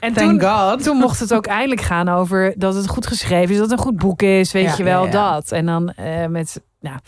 [0.00, 0.82] en Thank toen, God.
[0.82, 3.84] toen mocht het ook eindelijk gaan over dat het goed geschreven is, dat het een
[3.84, 5.32] goed boek is, weet Ja, je wel, ja, ja.
[5.32, 5.52] dat.
[5.52, 7.00] En dan eh, met, ja,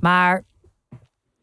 [0.00, 0.42] maar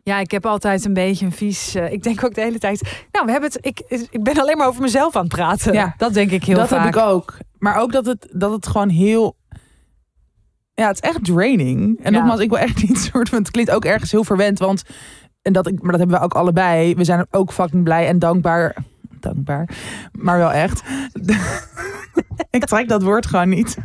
[0.04, 1.76] ja, ik heb altijd een beetje een vies.
[1.76, 3.06] eh, ik denk ook de hele tijd.
[3.12, 3.66] Nou, we hebben het.
[3.66, 3.80] Ik,
[4.10, 5.74] ik ben alleen maar over mezelf aan het praten.
[5.74, 5.94] Ja.
[5.98, 6.84] dat denk ik heel dat vaak.
[6.86, 7.38] heb ik ook.
[7.58, 9.38] Maar ook dat het, dat het gewoon heel...
[10.74, 12.00] Ja, het is echt draining.
[12.04, 12.18] En Ja.
[12.18, 13.38] nogmaals, ik wil echt niet soort van...
[13.38, 14.84] Het klinkt ook ergens heel verwend, want...
[15.42, 16.96] En dat ik, maar dat hebben we ook allebei.
[16.96, 18.76] We zijn ook fucking blij en dankbaar.
[19.20, 19.70] Dankbaar.
[20.12, 20.82] Maar wel echt.
[22.50, 23.78] ik trek dat woord gewoon niet.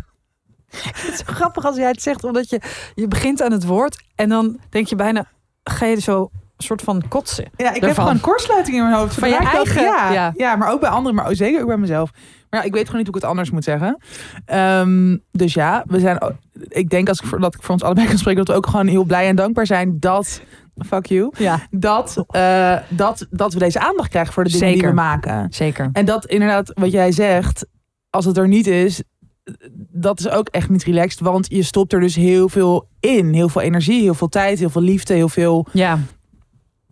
[0.70, 2.60] Het is zo grappig als jij het zegt, omdat je
[2.94, 5.26] je begint aan het woord en dan denk je bijna
[5.64, 6.20] ga je zo
[6.56, 7.50] een soort van kotsen.
[7.56, 9.14] Ja, ik heb gewoon kortsluiting in mijn hoofd.
[9.14, 10.32] Van je dat- eigen- ja, ja.
[10.36, 10.56] ja.
[10.56, 12.10] maar ook bij anderen, maar zeker ook bij mezelf.
[12.50, 13.98] Maar ja, ik weet gewoon niet hoe ik het anders moet zeggen.
[14.44, 16.18] Ehm, dus ja, we zijn.
[16.68, 18.66] Ik denk als ik voor, dat ik voor ons allebei kan spreken, dat we ook
[18.70, 20.40] gewoon heel blij en dankbaar zijn dat.
[20.86, 21.30] Fuck you.
[21.38, 24.90] Ja, Dat, eh, dat, dat we deze aandacht krijgen voor de dingen die Zeker.
[24.90, 25.46] we maken.
[25.50, 25.88] zeker.
[25.92, 27.66] En dat inderdaad, wat jij zegt,
[28.10, 29.02] als het er niet is,
[29.92, 31.20] dat is ook echt niet relaxed.
[31.20, 33.32] Want je stopt er dus heel veel in.
[33.34, 35.99] Heel veel energie, heel veel tijd, heel veel liefde, heel veel Ja,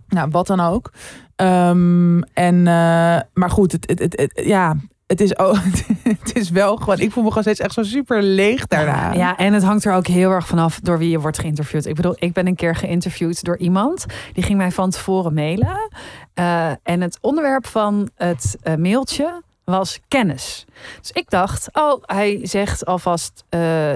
[0.09, 0.93] nou, wat dan ook.
[1.37, 4.77] Ehm, en, eh, maar goed, het, het, het, het- ja,
[5.07, 5.57] het is, ook,
[6.03, 9.13] het is wel gewoon, ik voel me gewoon steeds echt zo super leeg daarna.
[9.13, 11.87] Ja, en het hangt er ook heel erg vanaf door wie je wordt geïnterviewd.
[11.87, 14.07] Ik bedoel, ik ben een keer geïnterviewd door iemand.
[14.33, 15.91] Die ging mij van tevoren mailen.
[16.35, 20.65] Eh, en het onderwerp van het eh, mailtje was kennis.
[21.01, 23.95] Dus ik dacht, oh, hij zegt alvast, eh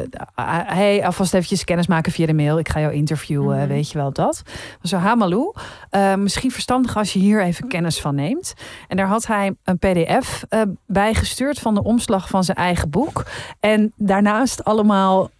[0.66, 2.58] hij alvast eventjes kennis maken via de mail.
[2.58, 3.68] Ik ga jou interviewen, Mhm.
[3.68, 4.42] weet je wel dat.
[4.82, 5.52] Zo, Hamalou,
[5.90, 8.54] eh, misschien verstandig als je hier even kennis van neemt.
[8.88, 12.90] En daar had hij een pdf eh bij gestuurd van de omslag van zijn eigen
[12.90, 13.24] boek.
[13.60, 15.30] En daarnaast allemaal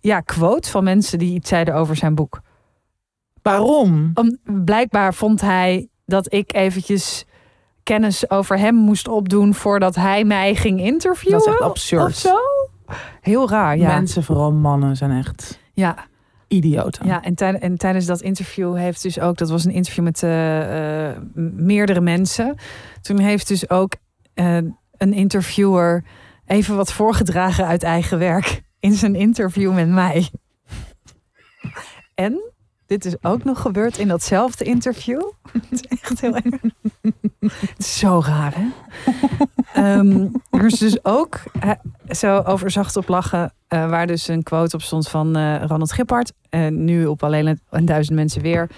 [0.00, 2.40] ja, quotes van mensen die iets zeiden over zijn boek.
[3.42, 4.10] Waarom?
[4.14, 7.24] Om, blijkbaar vond hij dat ik eventjes
[7.88, 11.38] kennis over hem moest opdoen voordat hij mij ging interviewen.
[11.38, 12.06] Dat is echt absurd.
[12.06, 12.36] Of zo.
[13.20, 13.94] Heel raar, ja.
[13.96, 15.96] Mensen, vooral mannen, zijn echt Ja,
[16.48, 17.06] idioten.
[17.06, 20.22] ja en, tij- en tijdens dat interview heeft dus ook, dat was een interview met
[20.22, 21.16] eh, eh,
[21.54, 22.56] meerdere mensen.
[23.00, 23.92] Toen heeft dus ook
[24.34, 24.56] eh,
[24.96, 26.04] een interviewer
[26.46, 30.28] even wat voorgedragen uit eigen werk in zijn interview met mij.
[32.14, 32.47] En
[32.88, 35.20] dit is ook nog gebeurd in datzelfde interview.
[35.52, 36.44] Het is echt heel erg.
[37.40, 38.66] Het is zo raar, hè?
[39.72, 41.42] Ehm, er is dus ook
[42.10, 45.92] zo over zacht op lachen, eh, waar dus een quote op stond van eh, Ronald
[45.92, 46.32] Gippard.
[46.48, 48.70] En nu op alleen een, duizend mensen weer.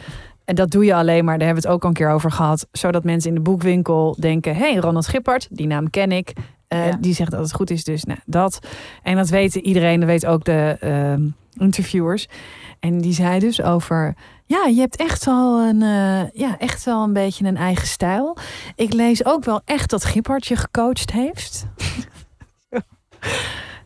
[0.44, 2.30] En dat doe je alleen maar, daar hebben we het ook al een keer over
[2.30, 2.66] gehad.
[2.72, 6.32] Zodat mensen in de boekwinkel denken: hé, hey, Ronald Gippard, die naam ken ik.
[6.68, 6.96] Eh, Ja.
[7.00, 8.58] Die zegt dat het goed is, dus nou, dat.
[9.02, 11.22] En dat weet iedereen, dat weet ook de ehm,
[11.58, 12.28] interviewers.
[12.80, 14.14] En die zei dus over.
[14.44, 18.36] Ja, je hebt echt wel een, eh, ja, echt wel een beetje een eigen stijl.
[18.74, 21.66] Ik lees ook wel echt dat Gippard je gecoacht heeft.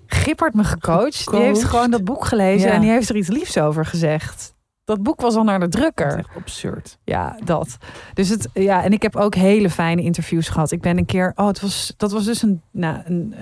[0.06, 1.30] Gippard me gecoacht.
[1.30, 2.74] Die heeft gewoon dat boek gelezen Ja.
[2.74, 4.54] en die heeft er iets liefs over gezegd.
[4.84, 6.06] Dat boek was al naar de Dat drukker.
[6.06, 6.98] is echt absurd.
[7.04, 7.76] Ja, dat.
[8.14, 10.70] Dus het, ja, en ik heb ook hele fijne interviews gehad.
[10.70, 13.34] Ik ben een keer, oh, het was, dat was dus een, nou, een,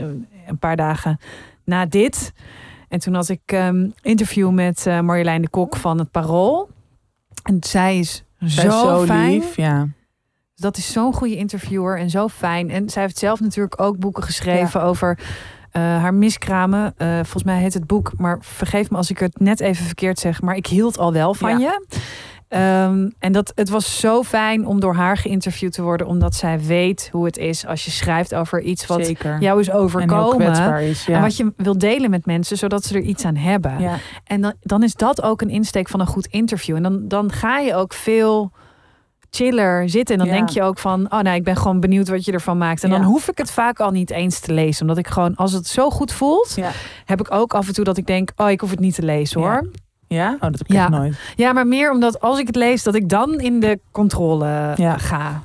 [0.46, 1.18] een paar dagen
[1.64, 2.32] na dit.
[2.92, 6.70] En toen had ik ehm interview met eh, Marjolein de Kok van het Parool.
[7.42, 9.30] En zij is Zij zo, fijn.
[9.30, 9.88] lief, ja.
[10.54, 12.70] Dat is zo'n goede interviewer en zo fijn.
[12.70, 15.18] En zij heeft zelf natuurlijk ook boeken geschreven over
[15.70, 16.94] eh, haar miskramen.
[16.96, 20.18] Eh, volgens mij heet het boek, maar vergeef me als ik het net even verkeerd
[20.18, 20.42] zeg.
[20.42, 21.86] Maar ik hield al wel van je.
[22.52, 26.60] Ehm, en dat, het was zo fijn om door haar geïnterviewd te worden, omdat zij
[26.60, 29.40] weet hoe het is als je schrijft over iets wat Zeker.
[29.40, 30.36] jou is overkomen.
[30.36, 31.04] kwetsbaar is.
[31.06, 31.14] Ja.
[31.16, 33.78] En wat je wil delen met mensen, zodat ze er iets aan hebben.
[33.80, 33.96] ja.
[34.24, 36.76] En dan, dan is dat ook een insteek van een goed interview.
[36.76, 38.52] En dan, dan ga je ook veel
[39.30, 40.14] chiller zitten.
[40.14, 40.34] En dan Ja.
[40.36, 42.84] denk je ook van, oh nou, ik ben gewoon benieuwd wat je ervan maakt.
[42.84, 44.80] En dan hoef ik het vaak al niet eens te lezen.
[44.82, 46.70] Omdat ik gewoon, als het zo goed voelt, Ja.
[47.04, 49.02] heb ik ook af en toe dat ik denk, oh, ik hoef het niet te
[49.02, 49.70] lezen hoor.
[50.12, 50.32] Ja?
[50.34, 50.88] Oh, dat heb ik Ja.
[50.88, 51.18] nooit.
[51.36, 54.98] Ja, maar meer omdat als ik het lees, dat ik dan in de controle Ja.
[54.98, 55.42] ga.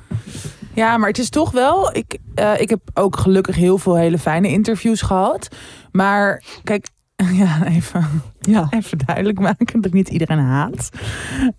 [0.74, 1.96] Ja, maar het is toch wel.
[1.96, 5.48] Ik, eh, ik heb ook gelukkig heel veel hele fijne interviews gehad.
[5.92, 6.88] Maar kijk,
[7.42, 8.06] ja, even,
[8.40, 8.66] Ja.
[8.78, 10.88] even duidelijk maken dat ik niet iedereen haat.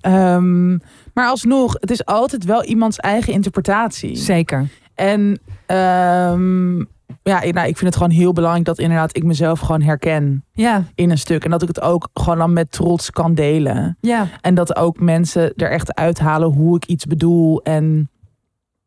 [0.01, 0.69] Ehm,
[1.13, 4.15] maar alsnog, het is altijd wel iemands eigen interpretatie.
[4.15, 4.67] Zeker.
[4.95, 6.83] En ehm,
[7.23, 10.83] ja, nou, ik vind het gewoon heel belangrijk dat inderdaad ik mezelf gewoon herken Ja,
[10.95, 11.43] in een stuk.
[11.43, 13.97] En dat ik het ook gewoon dan met trots kan delen.
[14.01, 14.27] ja.
[14.41, 17.61] En dat ook mensen er echt uithalen hoe ik iets bedoel.
[17.63, 18.09] En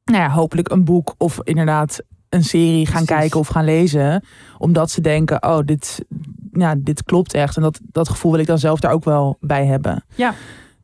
[0.05, 3.21] nou ja, hopelijk een boek of inderdaad een serie gaan Precies.
[3.21, 4.25] kijken of gaan lezen.
[4.59, 6.05] Omdat ze denken, oh, dit,
[6.53, 7.57] ja, dit klopt echt.
[7.57, 10.05] En dat, dat gevoel wil ik dan zelf daar ook wel bij hebben.
[10.15, 10.35] Ja.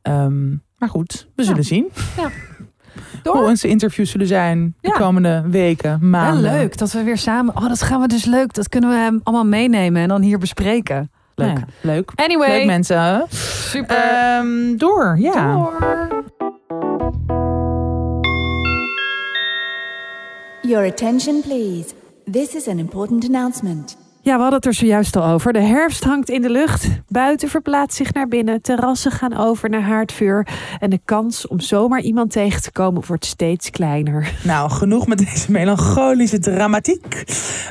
[0.03, 1.67] Ehm, maar goed, we zullen Ja.
[1.67, 1.89] zien
[3.33, 3.37] Door.
[3.41, 4.95] hoe onze interviews zullen zijn de Ja.
[4.95, 6.43] komende weken, maanden.
[6.43, 7.57] leuk dat we weer samen.
[7.57, 8.55] Oh, dat gaan we dus leuk.
[8.55, 11.11] Dat kunnen we hem allemaal meenemen en dan hier bespreken.
[11.35, 11.59] Leuk.
[11.59, 12.13] Ja, leuk.
[12.15, 13.25] Anyway, Leuk mensen.
[13.31, 13.97] super.
[13.97, 15.53] Ehm, door, ja.
[15.53, 15.77] Door.
[20.63, 21.95] Your attention, please.
[22.33, 23.97] This is an important announcement.
[24.21, 25.53] Ja, we hadden het er zojuist al over.
[25.53, 26.89] De herfst hangt in de lucht.
[27.09, 28.63] Buiten verplaatst zich naar binnen.
[28.63, 30.49] Terrassen gaan over naar haardvuur.
[30.79, 34.33] En de kans om zomaar iemand tegen te komen wordt steeds kleiner.
[34.45, 37.25] Nou, genoeg met deze melancholische dramatiek.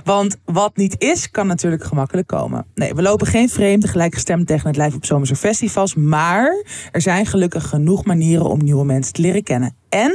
[0.03, 2.65] Want wat niet is, kan natuurlijk gemakkelijk komen.
[2.75, 5.95] Nee, we lopen geen vreemde gelijkgestemd tegen het lijf op zomerse festivals.
[5.95, 9.75] Maar er zijn gelukkig genoeg manieren om nieuwe mensen te leren kennen.
[9.89, 10.11] En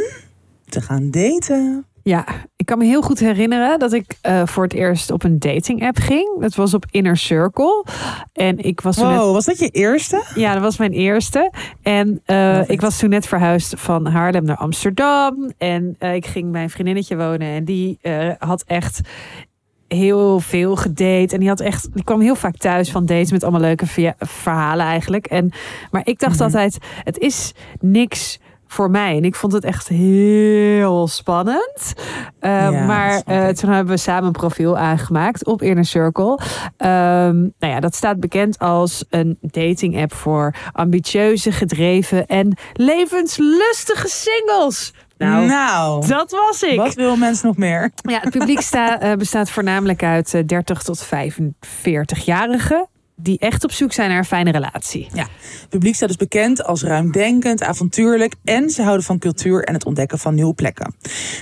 [0.68, 1.86] te gaan daten.
[2.03, 2.24] Ja,
[2.57, 5.86] ik kan me heel goed herinneren dat ik eh, voor het eerst op een dating
[5.86, 6.40] app ging.
[6.40, 7.84] Dat was op Inner Circle.
[8.32, 10.24] En ik was toen net Wow, was dat je eerste?
[10.34, 11.53] Ja, dat was mijn eerste.
[11.82, 15.53] En eh, ik was toen net verhuisd van Haarlem naar Amsterdam.
[15.59, 17.48] En eh, ik ging bij een vriendinnetje wonen.
[17.48, 17.98] En die
[18.38, 19.00] had echt
[19.88, 21.34] heel veel gedate.
[21.34, 24.86] En die, had echt, die kwam heel vaak thuis van dates met allemaal leuke verhalen
[24.86, 25.26] eigenlijk.
[25.26, 25.50] En,
[25.90, 26.42] maar ik dacht Mhm.
[26.42, 28.38] altijd, het is niks
[28.72, 29.16] voor mij.
[29.16, 31.92] En ik vond het echt heel spannend.
[32.38, 36.38] Eh, Ja, maar eh, toen hebben we samen een profiel aangemaakt op Inner Circle.
[36.76, 44.08] Ehm, nou ja, dat staat bekend als een dating app voor ambitieuze, gedreven en levenslustige
[44.08, 44.92] singles.
[45.18, 46.76] Nou, nou dat was ik.
[46.76, 47.90] wat wil mensen nog meer?
[47.94, 52.86] Ja, het publiek sta, eh, bestaat voornamelijk uit eh, 30 tot 45-jarigen.
[53.16, 55.08] Die echt op zoek zijn naar een fijne relatie.
[55.12, 59.84] Het publiek staat dus bekend als ruimdenkend, avontuurlijk en ze houden van cultuur en het
[59.84, 60.94] ontdekken van nieuwe plekken.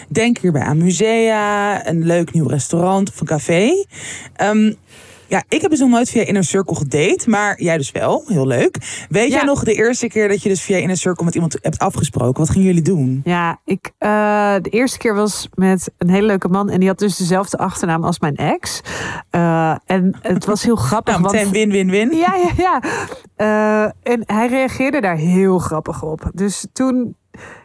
[0.09, 3.85] Denk hierbij aan musea, een leuk nieuw restaurant of een café.
[4.37, 4.73] Ehm,
[5.31, 8.23] ja, ik heb dus nog nooit via Inner Circle gedate, maar jij dus wel.
[8.27, 8.77] Heel leuk.
[9.09, 9.37] Weet Ja.
[9.37, 12.41] jij nog de eerste keer dat je dus via Inner Circle met iemand hebt afgesproken?
[12.41, 13.21] Wat gingen jullie doen?
[13.25, 16.69] Ja, ik, eh, de eerste keer was met een hele leuke man.
[16.71, 18.81] En die had dus dezelfde achternaam als mijn ex.
[19.31, 21.19] Eh, en het was heel grappig.
[21.21, 22.17] Nou, meteen win-win-win.
[22.17, 22.83] Ja, ja, ja.
[23.37, 26.31] Eh, en hij reageerde daar heel grappig op.
[26.35, 27.17] Dus toen,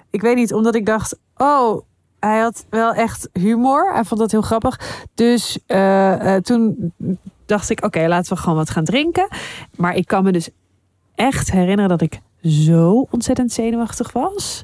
[0.09, 1.81] ik weet niet, omdat ik dacht, oh,
[2.19, 3.93] hij had wel echt humor.
[3.93, 5.05] Hij vond dat heel grappig.
[5.15, 5.59] Dus
[6.41, 6.93] toen
[7.45, 9.27] dacht ik, oké, laten we gewoon wat gaan drinken.
[9.75, 10.49] Maar ik kan me dus
[11.15, 14.61] echt herinneren dat ik zo ontzettend zenuwachtig was.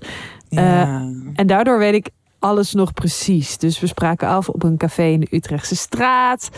[0.50, 1.02] Ja.
[1.34, 2.10] En daardoor weet ik
[2.40, 3.58] alles nog precies.
[3.58, 6.50] Dus we spraken af op een café in de Utrechtse straat.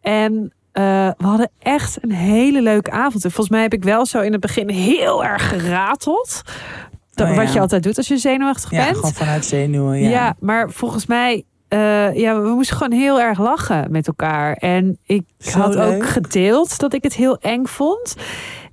[0.00, 0.82] En eh,
[1.18, 3.24] we hadden echt een hele leuke avond.
[3.24, 6.42] En volgens mij heb ik wel zo in het begin heel erg gerateld.
[7.14, 7.42] Dat, Oh ja.
[7.42, 8.96] Wat je altijd doet als je zenuwachtig ja, bent.
[8.96, 9.98] gewoon vanuit zenuwen.
[9.98, 10.08] Ja.
[10.08, 10.36] Ja.
[10.40, 11.44] maar volgens mij,
[11.74, 14.52] eh, ja, we moesten gewoon heel erg lachen met elkaar.
[14.52, 15.94] En ik Zo had leuk.
[15.94, 18.14] ook gedeeld dat ik het heel eng vond.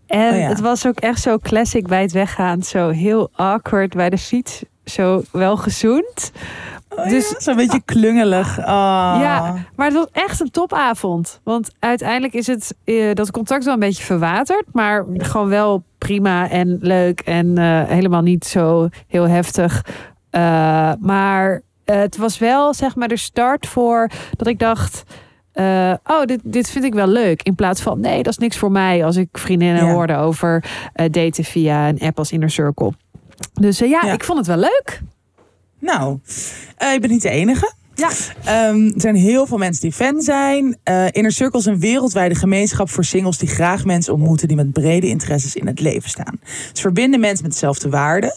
[0.07, 0.47] En Oh ja.
[0.47, 2.63] het was ook echt zo classic bij het weggaan.
[2.63, 4.63] Zo heel awkward bij de fiets.
[4.85, 6.31] Zo wel gezoend.
[6.89, 8.57] Oh Dus- ja, Zo'n beetje klungelig.
[8.59, 8.65] Oh.
[9.21, 11.39] Ja, maar het was echt een topavond.
[11.43, 14.63] Want uiteindelijk is het eh, dat contact wel een beetje verwaterd.
[14.71, 17.19] Maar gewoon wel prima en leuk.
[17.19, 19.83] En eh, helemaal niet zo heel heftig.
[20.99, 25.03] Maar eh, het was wel zeg maar de start voor dat ik dacht.
[25.51, 27.43] eh, oh, dit, dit vind ik wel leuk.
[27.43, 29.05] In plaats van, nee, dat is niks voor mij.
[29.05, 29.91] Als ik vriendinnen Ja.
[29.91, 30.63] hoorde over
[30.93, 32.91] eh, daten via een app als Inner Circle.
[33.53, 34.13] Dus ja, Ja.
[34.13, 35.01] ik vond het wel leuk.
[35.79, 36.19] Nou,
[36.93, 37.73] ik ben niet de enige.
[37.95, 38.09] Ja.
[38.43, 40.77] Ehm, er zijn heel veel mensen die fan zijn.
[40.83, 44.71] Eh, Inner Circle is een wereldwijde gemeenschap voor singles die graag mensen ontmoeten die met
[44.71, 46.39] brede interesses in het leven staan.
[46.73, 48.33] Ze verbinden mensen met dezelfde waarden.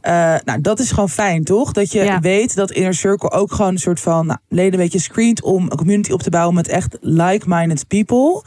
[0.00, 1.72] Eh, nou, dat is gewoon fijn, toch?
[1.72, 2.20] Dat je Ja.
[2.20, 5.62] weet dat Inner Circle ook gewoon een soort van nou, leden een beetje screent om
[5.62, 8.42] een community op te bouwen met echt like-minded people.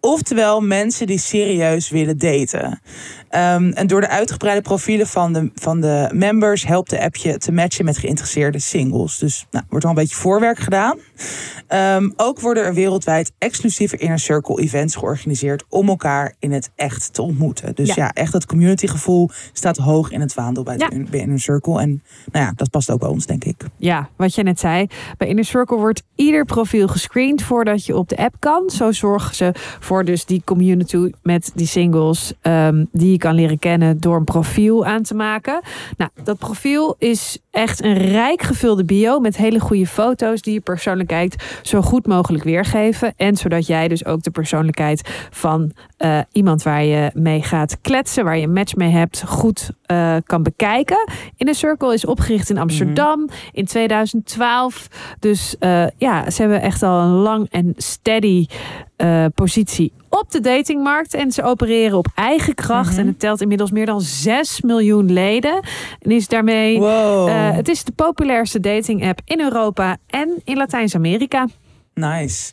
[0.00, 2.80] Oftewel mensen die serieus willen daten.
[3.28, 7.38] Ehm, en door de uitgebreide profielen van de, van de members helpt de app je
[7.38, 9.18] te matchen met geïnteresseerde singles.
[9.18, 10.98] Dus nou, wordt al een beetje voorwerk gedaan.
[11.66, 17.14] Ehm, ook worden er wereldwijd exclusieve Inner Circle events georganiseerd om elkaar in het echt
[17.14, 17.74] te ontmoeten.
[17.74, 17.94] Dus Ja.
[17.96, 20.88] ja, echt dat community gevoel staat hoog in het vaandel bij, Ja.
[20.88, 21.80] de, bij Inner Circle.
[21.80, 22.02] En
[22.32, 23.56] nou ja, dat past ook bij ons, denk ik.
[23.76, 24.86] Ja, wat je net zei.
[25.16, 28.70] Bij Inner Circle wordt ieder profiel gescreend voordat je op de app kan.
[28.70, 34.00] Zo zorgen ze voor dus die community met die singles ehm, die kan leren kennen
[34.00, 35.60] door een profiel aan te maken.
[35.96, 40.60] Nou, dat profiel is echt een rijk gevulde bio met hele goede foto's die je
[40.60, 43.12] persoonlijkheid zo goed mogelijk weergeven.
[43.16, 48.24] En zodat jij dus ook de persoonlijkheid van eh, iemand waar je mee gaat kletsen,
[48.24, 51.10] waar je een match mee hebt, goed eh, kan bekijken.
[51.36, 54.88] Inner Circle is opgericht in Amsterdam in 2012.
[55.18, 58.46] Dus eh, ja, ze hebben echt al een lang en steady
[59.34, 61.14] positie op de datingmarkt.
[61.14, 62.90] En ze opereren op eigen kracht.
[62.90, 63.00] Mhm.
[63.00, 65.60] En het telt inmiddels meer dan 6 miljoen leden.
[66.00, 66.78] En is daarmee.
[66.78, 71.46] Wow, eh, het is de populairste dating app in Europa en in Latijns-Amerika.
[71.94, 72.52] nice.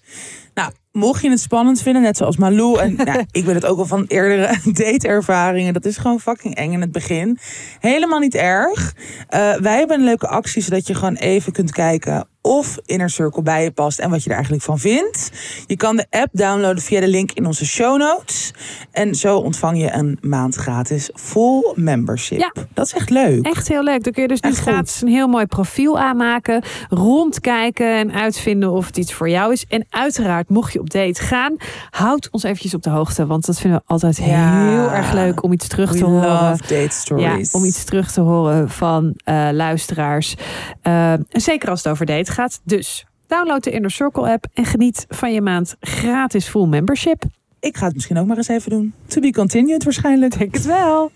[0.53, 2.79] Nou, mocht je het spannend vinden, net zoals Malou.
[2.79, 5.73] En nou, ik weet het ook al van eerdere dateervaringen.
[5.73, 7.37] Dat is gewoon fucking eng in het begin.
[7.79, 8.95] Helemaal niet erg.
[9.27, 13.41] Eh, wij hebben een leuke actie, zodat je gewoon even kunt kijken of Inner Circle
[13.41, 15.31] bij je past en wat je er eigenlijk van vindt.
[15.67, 18.53] Je kan de app downloaden via de link in onze show notes.
[18.91, 22.39] En zo ontvang je een maand gratis full membership.
[22.39, 22.51] Ja.
[22.73, 23.45] Dat is echt leuk.
[23.45, 24.03] Echt heel leuk.
[24.03, 24.67] Dan kun je dus nu Echt goed.
[24.71, 26.63] gratis een heel mooi profiel aanmaken.
[26.89, 29.65] Rondkijken en uitvinden of het iets voor jou is.
[29.69, 31.55] En uiteraard, mocht je op date gaan,
[31.89, 33.25] houd ons eventjes op de hoogte.
[33.25, 34.67] Want dat vinden we altijd Ja.
[34.69, 36.57] heel erg leuk om iets terug We te horen.
[36.57, 37.51] date Ja, stories.
[37.51, 40.35] om iets terug te horen van eh, luisteraars.
[40.81, 42.61] Eh, en zeker als het over date gaat.
[42.63, 47.23] Dus download de Inner Circle app en geniet van je maand gratis full membership.
[47.59, 48.93] Ik ga het misschien ook maar eens even doen.
[49.07, 50.37] To be continued waarschijnlijk.
[50.37, 51.11] Denk het wel.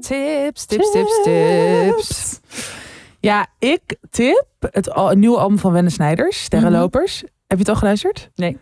[0.00, 2.40] Tips, tips, tips, tips.
[3.20, 7.20] Ja, ik tip het al, een nieuwe album van Wenne Snijders, Sterrenlopers.
[7.20, 8.18] Heb je het al geluisterd?
[8.18, 8.30] Mhm.
[8.34, 8.58] Nee.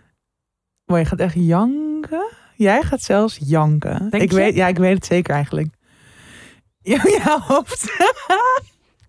[0.84, 2.28] Mooi, je gaat echt janken.
[2.57, 4.11] Jij gaat zelfs janken.
[4.11, 4.37] Denk ik je?
[4.37, 5.68] weet, ja, ik weet het zeker eigenlijk.
[6.82, 7.97] Ja, jouw hoofd.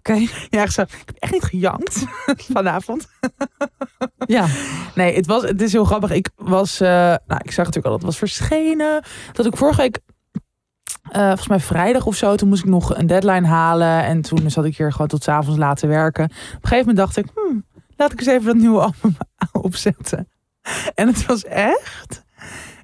[0.09, 0.27] Oké.
[0.49, 0.81] Ja, echt zo.
[0.81, 2.05] Ik heb echt niet gejankt
[2.53, 3.07] vanavond.
[4.25, 4.45] Ja.
[4.95, 6.11] Nee, het, was, het is heel grappig.
[6.11, 9.03] Ik was, eh, nou, ik zag natuurlijk al dat het was verschenen.
[9.33, 9.99] Dat ik vorige week,
[11.11, 14.03] eh, volgens mij vrijdag of zo, toen moest ik nog een deadline halen.
[14.03, 16.23] En toen zat ik hier gewoon tot 's avonds laten werken.
[16.25, 19.17] Op een gegeven moment dacht ik, hmm, laat ik eens even dat nieuwe album
[19.67, 20.29] opzetten.
[20.95, 22.23] En het was echt,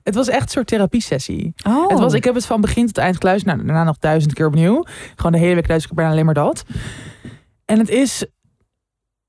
[0.04, 1.54] het was echt een soort therapiesessie.
[1.68, 1.90] Oh.
[1.90, 3.56] Het was, ik heb het van begin tot eind geluisterd.
[3.56, 4.86] Nou, daarna nog duizend keer opnieuw.
[5.16, 6.66] Gewoon de hele week luister ik bijna alleen maar dat.
[7.74, 8.26] En het is...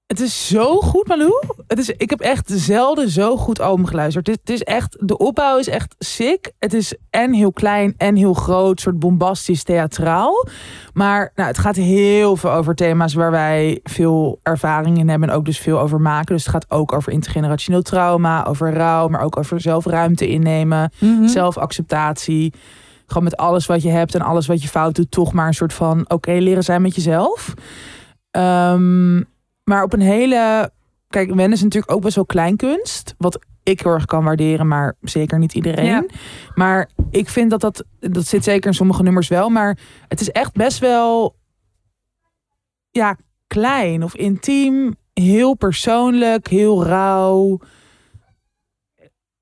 [0.06, 1.44] Het is zo goed, Malou.
[1.66, 4.26] Het is, ik heb echt zelden zo goed album geluisterd.
[4.26, 6.52] Het is, het is echt, de opbouw is echt sick.
[6.58, 10.46] Het is en heel klein en heel groot, soort bombastisch theatraal.
[10.92, 15.34] Maar nou, het gaat heel veel over thema's waar wij veel ervaring in hebben en
[15.34, 16.34] ook dus veel over maken.
[16.34, 21.26] Dus het gaat ook over intergenerationeel trauma, over rouw, maar ook over zelfruimte innemen Mhm.
[21.26, 22.52] zelfacceptatie.
[23.06, 25.54] Gewoon met alles wat je hebt en alles wat je fout doet, toch maar een
[25.54, 27.54] soort van oké leren zijn met jezelf.
[28.34, 29.16] Ehm,
[29.64, 30.70] maar op een hele.
[31.08, 33.14] Kijk, wennen is natuurlijk ook best wel kleinkunst.
[33.18, 35.84] Wat ik heel erg kan waarderen, maar zeker niet iedereen.
[35.84, 36.04] Ja.
[36.54, 37.84] Maar ik vind dat dat.
[38.00, 39.48] Dat zit zeker in sommige nummers wel.
[39.48, 39.78] Maar
[40.08, 41.36] het is echt best wel.
[42.90, 43.16] Ja,
[43.46, 44.94] klein of intiem.
[45.12, 47.58] Heel persoonlijk, heel rauw.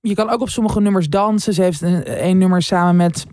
[0.00, 1.54] Je kan ook op sommige nummers dansen.
[1.54, 3.26] Ze heeft een, een nummer samen met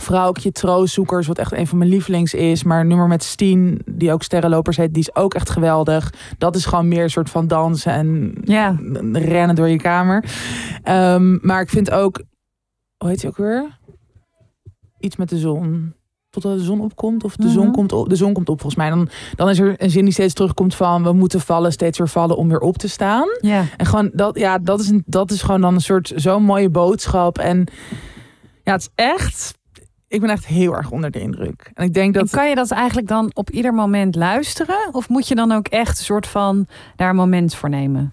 [0.00, 2.62] Vrouwtje Troostzoekers, wat echt een van mijn lievelings is.
[2.62, 6.12] Maar een nummer met Steen, die ook Sterrenlopers heet, die is ook echt geweldig.
[6.38, 8.76] Dat is gewoon meer een soort van dansen en Ja.
[9.12, 10.24] rennen door je kamer.
[10.82, 12.22] Ehm, maar ik vind ook,
[12.96, 13.78] hoe heet die ook weer?
[14.98, 15.94] Iets met de zon.
[16.30, 17.24] Totdat de zon opkomt.
[17.24, 17.72] Of de, zon, Mhm.
[17.74, 18.90] komt op, de zon komt op, volgens mij.
[18.90, 21.02] Dan, dan is er een zin die steeds terugkomt van...
[21.02, 23.26] we moeten vallen, steeds weer vallen om weer op te staan.
[23.40, 23.64] Ja.
[23.76, 26.70] En gewoon dat, ja, dat is, een, dat is gewoon dan een soort zo'n mooie
[26.70, 27.38] boodschap.
[27.38, 27.66] En
[28.62, 29.54] ja, het is echt.
[30.14, 31.70] Ik ben echt heel erg onder de indruk.
[31.74, 32.22] En ik denk dat...
[32.22, 34.88] En kan je dat eigenlijk dan op ieder moment luisteren?
[34.92, 38.08] Of moet je dan ook echt een soort van daar een moment voor nemen?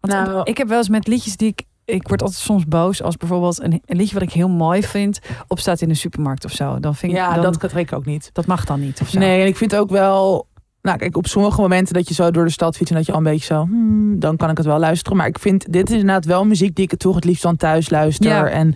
[0.00, 1.62] Want Nou- ik heb wel eens met liedjes die ik...
[1.86, 5.18] Ik word altijd soms boos als bijvoorbeeld een, een liedje wat ik heel mooi vind...
[5.48, 6.80] opstaat in de supermarkt of zo.
[6.80, 8.30] Dan vind ik, ja, dan, dat dat, kan ik ook niet.
[8.46, 9.18] mag dan niet of zo.
[9.18, 10.46] Nee, en ik vind ook wel...
[10.84, 13.12] Nou, kijk, op sommige momenten dat je zo door de stad fietst en dat je
[13.12, 15.16] al een beetje zo, hmm, dan kan ik het wel luisteren.
[15.16, 17.90] Maar ik vind dit is inderdaad wel muziek die ik toch het liefst dan thuis
[17.90, 18.30] luister.
[18.30, 18.48] Ja.
[18.48, 18.74] En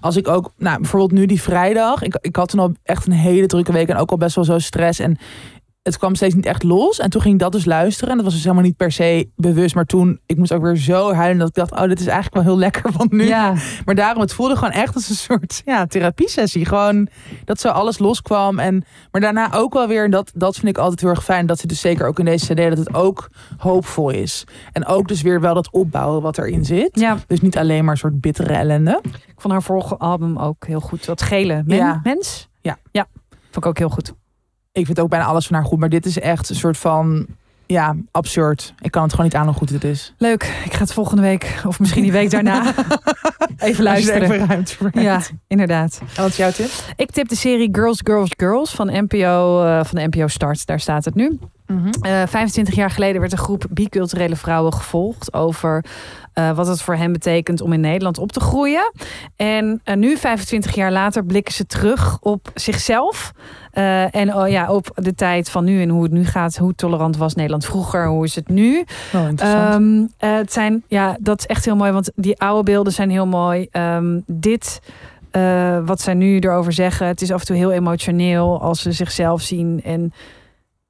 [0.00, 3.12] als ik ook, nou, bijvoorbeeld nu die vrijdag, ik, ik had toen al echt een
[3.12, 4.98] hele drukke week en ook al best wel zo stress.
[4.98, 5.18] En
[5.86, 6.98] het kwam steeds niet echt los.
[6.98, 8.10] En toen ging ik dat dus luisteren.
[8.10, 9.74] En dat was dus helemaal niet per se bewust.
[9.74, 12.34] Maar toen, ik moest ook weer zo huilen dat ik dacht, oh, dit is eigenlijk
[12.34, 12.92] wel heel lekker.
[12.96, 16.64] Want nu Ja, maar daarom, het voelde gewoon echt als een soort ja, therapiesessie.
[16.64, 17.08] Gewoon
[17.44, 18.58] dat zo alles loskwam.
[18.58, 21.46] En, maar daarna ook wel weer, en dat, dat vind ik altijd heel erg fijn.
[21.46, 24.44] Dat zit dus zeker ook in deze CD, dat het ook hoopvol is.
[24.72, 26.88] En ook dus weer wel dat opbouwen wat erin zit.
[27.00, 29.00] ja, Dus niet alleen maar een soort bittere ellende.
[29.02, 31.06] ik vond haar vorige album ook heel goed.
[31.06, 32.00] Dat gele Men- Ja.
[32.02, 32.48] mens.
[32.60, 32.76] Ja.
[32.92, 34.12] ja, vond ik ook heel goed.
[34.76, 35.78] Ik vind ook bijna alles van haar goed.
[35.78, 37.26] Maar dit is echt een soort van,
[37.66, 38.74] ja, absurd.
[38.80, 40.14] Ik kan het gewoon niet aan hoe goed het is.
[40.18, 42.62] Leuk, ik ga het volgende week of misschien die week daarna
[43.58, 44.22] even er luisteren.
[44.22, 46.00] even ruimte voor Ja, inderdaad.
[46.00, 46.70] En wat is jouw tip?
[46.96, 50.66] Ik tip de serie Girls, Girls, Girls van NPO, eh, van de NPO Start.
[50.66, 51.38] Daar staat het nu.
[52.00, 55.84] Eh, 25 jaar geleden werd een groep biculturele vrouwen gevolgd over
[56.36, 58.92] eh, wat het voor hen betekent om in Nederland op te groeien.
[59.36, 63.32] En eh, nu, 25 jaar later, blikken ze terug op zichzelf.
[63.70, 66.56] Eh, en oh, ja, op de tijd van nu en hoe het nu gaat.
[66.56, 68.06] Hoe tolerant was Nederland vroeger?
[68.06, 68.84] Hoe is het nu?
[69.14, 69.26] Oh,
[70.18, 73.68] het zijn, ja, dat is echt heel mooi, want die oude beelden zijn heel mooi.
[73.70, 74.80] Ehm, dit,
[75.84, 79.40] wat zij nu erover zeggen, het is af en toe heel emotioneel als ze zichzelf
[79.42, 79.80] zien.
[79.84, 80.12] En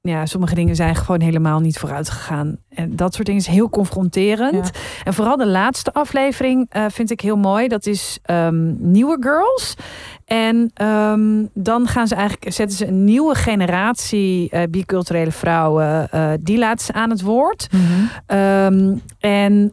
[0.07, 2.57] ja, sommige dingen zijn gewoon helemaal niet vooruit gegaan.
[2.69, 4.65] En dat soort dingen is heel confronterend.
[4.73, 4.79] Ja.
[5.03, 7.67] En vooral de laatste aflevering eh, vind ik heel mooi.
[7.67, 9.75] Dat is ehm, Nieuwe Girls.
[10.25, 16.29] En ehm, dan gaan ze eigenlijk, zetten ze een nieuwe generatie eh, biculturele vrouwen, eh,
[16.39, 17.67] die laten ze aan het woord.
[17.71, 17.83] Mhm.
[18.25, 19.71] Ehm, en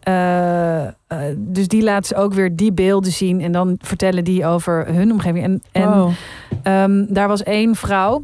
[1.37, 5.13] dus die laten ze ook weer die beelden zien en dan vertellen die over hun
[5.13, 5.45] omgeving.
[5.45, 6.11] En, en Wow.
[7.09, 8.23] Daar was één vrouw.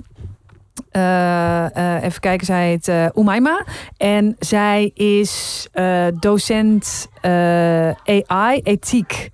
[0.90, 3.64] Eh, eh, even kijken, zij heet eh Umaima.
[3.96, 5.66] En zij is
[6.14, 9.30] docent AI, ethiek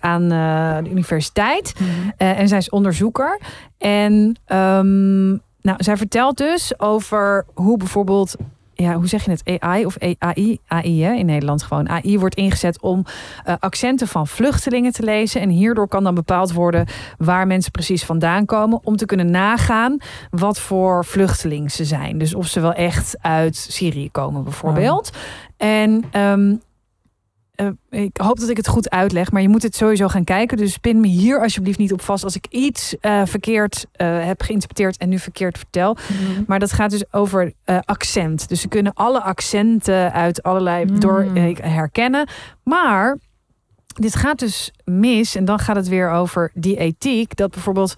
[0.00, 1.74] aan de universiteit.
[1.78, 1.90] Mhm.
[2.16, 3.40] En zij is onderzoeker.
[3.78, 5.28] En ehm,
[5.60, 8.36] nou, zij vertelt dus over hoe bijvoorbeeld.
[8.74, 9.60] Ja, hoe zeg je het?
[9.60, 10.58] AI of AI?
[10.66, 11.12] AI hè?
[11.12, 11.88] in Nederland gewoon.
[11.88, 13.04] AI wordt ingezet om
[13.44, 15.40] eh, accenten van vluchtelingen te lezen.
[15.40, 16.86] En hierdoor kan dan bepaald worden
[17.18, 18.80] waar mensen precies vandaan komen.
[18.82, 19.98] Om te kunnen nagaan
[20.30, 22.18] wat voor vluchteling ze zijn.
[22.18, 25.10] Dus of ze wel echt uit Syrië komen, bijvoorbeeld.
[25.56, 26.54] En ehm,
[27.54, 30.56] eh, ik hoop dat ik het goed uitleg, maar je moet het sowieso gaan kijken.
[30.56, 34.42] Dus pin me hier alsjeblieft niet op vast als ik iets eh, verkeerd eh, heb
[34.42, 35.96] geïnterpreteerd en nu verkeerd vertel.
[36.08, 36.42] Mhm.
[36.46, 37.52] Maar dat gaat dus over
[37.84, 38.48] accent.
[38.48, 41.00] Dus ze kunnen alle accenten uit allerlei Mm.
[41.00, 41.26] door
[41.62, 42.28] herkennen.
[42.62, 43.18] Maar
[43.86, 47.36] dit gaat dus mis en dan gaat het weer over die ethiek.
[47.36, 47.94] Dat bijvoorbeeld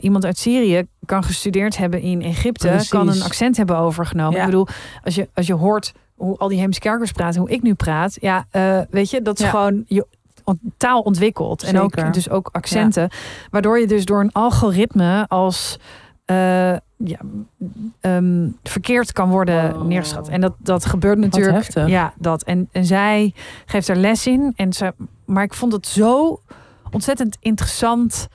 [0.00, 2.88] iemand uit Syrië kan gestudeerd hebben in Egypte, Precies.
[2.88, 4.34] kan een accent hebben overgenomen.
[4.34, 4.40] Ja.
[4.40, 4.66] Ik bedoel,
[5.04, 8.46] als je, als je hoort hoe al die Heemskerkers praten, hoe ik nu praat, ja,
[8.50, 9.50] eh, weet je, dat is Ja.
[9.50, 10.06] gewoon je
[10.76, 13.10] taal ontwikkeld en ook dus ook accenten,
[13.50, 15.78] waardoor je dus door een algoritme als
[16.24, 16.36] eh,
[16.96, 17.18] ja,
[18.00, 19.86] ehm, verkeerd kan worden Wow.
[19.86, 20.28] neergeschat.
[20.28, 21.72] En dat, dat gebeurt natuurlijk.
[21.86, 22.42] Ja, dat.
[22.42, 23.34] En, en zij
[23.66, 24.52] geeft er les in.
[24.56, 24.94] En ze,
[25.24, 26.40] maar ik vond het zo
[26.90, 28.28] ontzettend interessant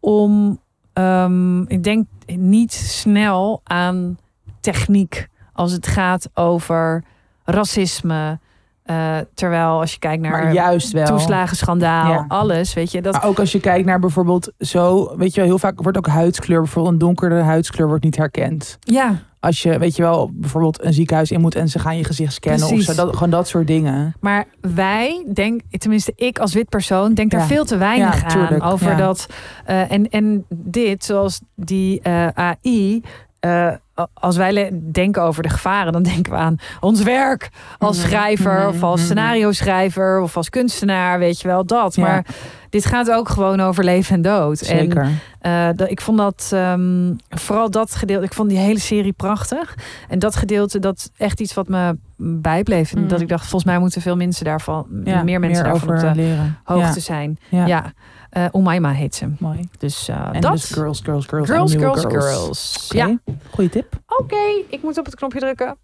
[0.00, 0.60] om.
[0.92, 4.18] ehm, ik denk niet snel aan
[4.60, 7.04] techniek als het gaat over
[7.50, 8.38] racisme.
[8.82, 11.06] Eh, terwijl als je kijkt naar Maar juist wel.
[11.06, 12.24] toeslagenschandaal, Ja.
[12.28, 13.12] alles, weet je dat.
[13.12, 16.06] Maar ook als je kijkt naar bijvoorbeeld zo, weet je wel, heel vaak wordt ook
[16.06, 18.78] huidskleur, bijvoorbeeld een donkere huidskleur wordt niet herkend.
[18.80, 22.04] ja, Als je, weet je wel, bijvoorbeeld een ziekenhuis in moet en ze gaan je
[22.04, 22.88] gezicht scannen Precies.
[22.88, 24.14] of zo, dat, gewoon dat soort dingen.
[24.20, 27.46] Maar wij, denk, tenminste ik als wit persoon, denk daar Ja.
[27.46, 28.72] veel te weinig Ja, tuurlijk, aan.
[28.72, 29.26] Over dat.
[29.64, 33.02] eh, en, en dit, zoals die eh, AI.
[33.40, 33.72] Eh,
[34.14, 38.58] als wij denken over de gevaren, dan denken we aan ons werk als Mhm, schrijver
[38.58, 39.04] mhm, of als mhm.
[39.04, 41.94] scenario schrijver of als kunstenaar, weet je wel dat.
[41.94, 42.02] Ja.
[42.02, 42.24] Maar
[42.70, 44.58] dit gaat ook gewoon over leven en dood.
[44.58, 45.08] Zeker.
[45.40, 49.74] En dat, ik vond dat ehm, vooral dat gedeelte, ik vond die hele serie prachtig.
[50.08, 52.92] En dat gedeelte, dat is echt iets wat me bijbleef.
[52.92, 53.08] En Mm.
[53.08, 56.10] dat ik dacht, volgens mij moeten veel mensen daarvan, ja, meer mensen daarvan op de
[56.14, 56.58] leren.
[56.64, 57.38] hoogte Ja, zijn.
[57.48, 57.92] ja.
[58.30, 59.28] Ja, Eh Umaima heet ze.
[59.38, 59.68] mooi.
[59.78, 60.52] Dus eh, En dat.
[60.52, 61.48] dus girls, girls, girls.
[61.50, 62.86] girls, girls, girls.
[62.88, 63.18] Ja,
[63.50, 63.98] Goeie tip.
[64.06, 64.62] oké.
[64.68, 65.76] Ik moet op het knopje drukken.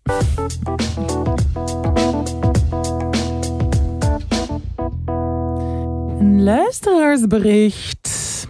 [6.19, 8.47] Een luisteraarsbericht.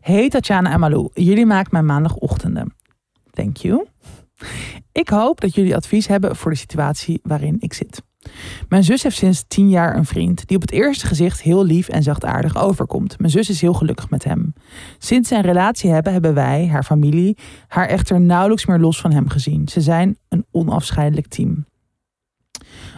[0.00, 2.74] Hey Tatjana en Malou, jullie maken mijn maandagochtenden.
[3.30, 3.86] Thank you.
[4.92, 8.02] Ik hoop dat jullie advies hebben voor de situatie waarin ik zit.
[8.68, 11.88] Mijn zus heeft sinds tien jaar een vriend die op het eerste gezicht heel lief
[11.88, 13.18] en zachtaardig overkomt.
[13.18, 14.52] Mijn zus is heel gelukkig met hem.
[14.98, 17.36] Sinds ze een relatie hebben, hebben wij, haar familie,
[17.68, 19.68] haar echter nauwelijks meer los van hem gezien.
[19.68, 21.64] Ze zijn een onafscheidelijk team.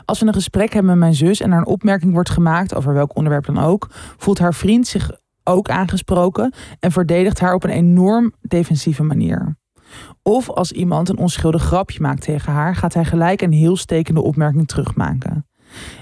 [0.04, 2.94] Als we een gesprek hebben met mijn zus en er een opmerking wordt gemaakt over
[2.94, 5.10] welk onderwerp dan ook, voelt haar vriend zich
[5.44, 9.56] ook aangesproken en verdedigt haar op een enorm defensieve manier.
[10.22, 14.22] Of als iemand een onschuldig grapje maakt tegen haar, gaat hij gelijk een heel stekende
[14.22, 15.46] opmerking terugmaken.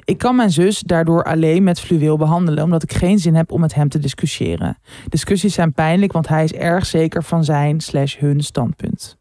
[0.04, 3.60] Ik kan mijn zus daardoor alleen met fluweel behandelen, omdat ik geen zin heb om
[3.60, 4.78] met hem te discussiëren.
[5.08, 9.18] Discussies zijn pijnlijk, want hij is erg zeker van zijn slash hun standpunt.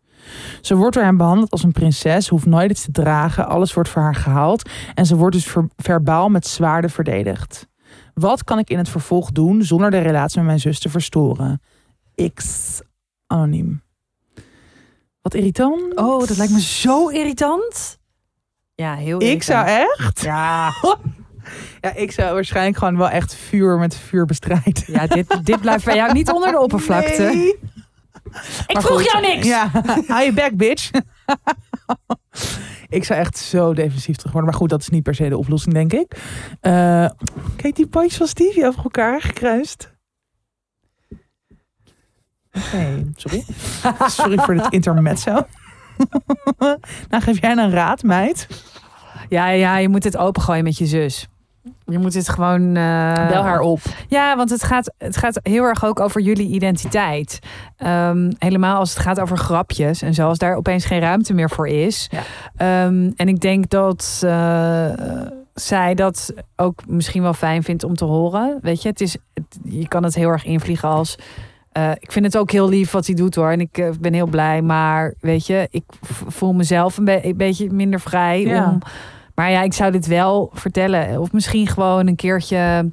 [0.62, 3.90] Ze wordt door hem behandeld als een prinses, hoeft nooit iets te dragen, alles wordt
[3.90, 7.68] voor haar gehaald en ze wordt dus ver- verbaal met zwaarden verdedigd.
[8.14, 11.62] Wat kan ik in het vervolg doen zonder de relatie met mijn zus te verstoren?
[12.34, 12.82] X
[13.28, 13.82] anoniem.
[15.22, 15.96] Wat irritant.
[15.96, 17.98] Oh, dat lijkt me zo irritant.
[18.76, 20.00] Ja, heel Ik zou irritant.
[20.00, 20.22] echt.
[20.22, 20.72] Ja,
[21.82, 24.84] Ja, ik zou waarschijnlijk gewoon wel echt vuur met vuur bestrijden.
[24.86, 27.22] ja dit, dit blijft bij jou niet onder de oppervlakte.
[27.22, 27.48] Nee.
[28.68, 29.12] Ik Maar vroeg goed.
[29.12, 29.48] jou niks.
[29.48, 29.72] Ja,
[30.08, 30.90] hou je back, bitch.
[32.98, 34.50] ik zou echt zo defensief terug worden.
[34.50, 36.18] Maar goed, dat is niet per se de oplossing, denk ik.
[36.62, 37.06] Eh,
[37.56, 39.94] kijk, die potjes van Stevie over elkaar gekruist.
[42.66, 43.44] Oké, sorry.
[44.10, 45.32] sorry voor dit intermezzo.
[47.10, 48.48] nou, geef jij een raad, meid.
[49.30, 51.28] Ja, ja, je moet het opengooien met je zus.
[51.86, 52.62] Je moet het gewoon...
[52.76, 53.80] eh, Bel haar op.
[54.08, 57.40] Ja, want het gaat, het gaat heel erg ook over jullie identiteit.
[57.78, 61.50] Ehm, helemaal als het gaat over grapjes en zo, als daar opeens geen ruimte meer
[61.50, 62.10] voor is.
[62.12, 62.22] Ja.
[62.56, 64.86] Ehm, en ik denk dat eh,
[65.54, 68.58] zij dat ook misschien wel fijn vindt om te horen.
[68.62, 71.16] Weet je, het is, het- je kan het heel erg invliegen als.
[71.72, 73.52] Eh, ik vind het ook heel lief wat hij doet hoor.
[73.52, 74.62] En ik eh, ben heel blij.
[74.62, 75.84] Maar weet je, ik
[76.28, 78.42] voel mezelf een, be- een beetje minder vrij.
[78.42, 78.70] Ja.
[78.70, 78.80] Om,
[79.36, 81.20] maar ja, ik zou dit wel vertellen.
[81.20, 82.92] Of misschien gewoon een keertje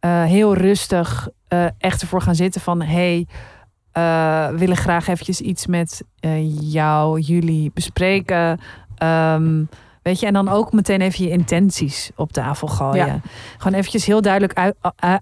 [0.00, 1.28] eh, heel rustig
[1.78, 2.82] echt ervoor gaan zitten van...
[2.82, 3.26] hey,
[3.92, 6.02] we willen graag eventjes iets met
[6.60, 8.60] jou, jullie bespreken.
[8.96, 9.62] Ehm,
[10.04, 13.06] weet je, en dan ook meteen even je intenties op tafel gooien.
[13.06, 13.20] Ja.
[13.58, 14.72] Gewoon eventjes heel duidelijk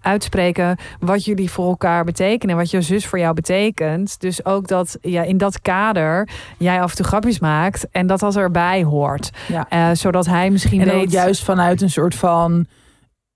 [0.00, 2.56] uitspreken wat jullie voor elkaar betekenen.
[2.56, 4.20] Wat je zus voor jou betekent.
[4.20, 6.28] Dus ook dat ja, in dat kader
[6.58, 7.86] jij af en toe grapjes maakt.
[7.90, 9.30] En dat dat erbij hoort.
[9.48, 9.66] Ja.
[9.68, 11.12] Eh, zodat hij misschien En weet...
[11.12, 12.66] juist vanuit een soort van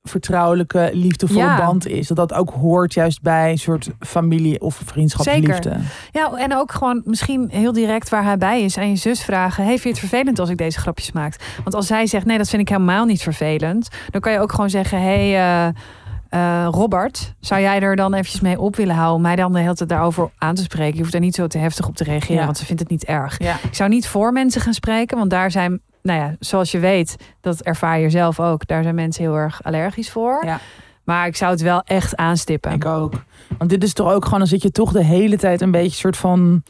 [0.09, 1.57] vertrouwelijke, liefdevolle Ja.
[1.57, 2.07] band is.
[2.09, 5.53] Dat dat ook hoort juist bij een soort familie of vriendschapsliefde.
[5.53, 5.81] Zeker.
[6.13, 9.65] Ja, en ook gewoon misschien heel direct waar hij bij is aan je zus vragen:
[9.65, 11.37] Hey, vind je het vervelend als ik deze grapjes maak?
[11.63, 14.51] Want als zij zegt: Nee, dat vind ik helemaal niet vervelend, dan kan je ook
[14.51, 15.69] gewoon zeggen: Hey, eh,
[16.29, 19.17] eh, Robert, zou jij er dan eventjes mee op willen houden?
[19.17, 20.95] om Mij dan de hele tijd daarover aan te spreken.
[20.97, 22.45] Je hoeft er niet zo te heftig op te reageren, Ja.
[22.45, 23.39] want ze vindt het niet erg.
[23.39, 23.57] Ja.
[23.63, 27.17] Ik zou niet voor mensen gaan spreken, want daar zijn, nou ja, zoals je weet,
[27.41, 28.67] dat ervaar je zelf ook.
[28.67, 30.45] Daar zijn mensen heel erg allergisch voor.
[30.45, 30.61] Ja.
[31.07, 32.73] Maar ik zou het wel echt aanstippen.
[32.73, 33.13] Ik ook.
[33.59, 35.97] Want dit is toch ook gewoon, dan zit je toch de hele tijd een beetje
[35.97, 36.63] soort van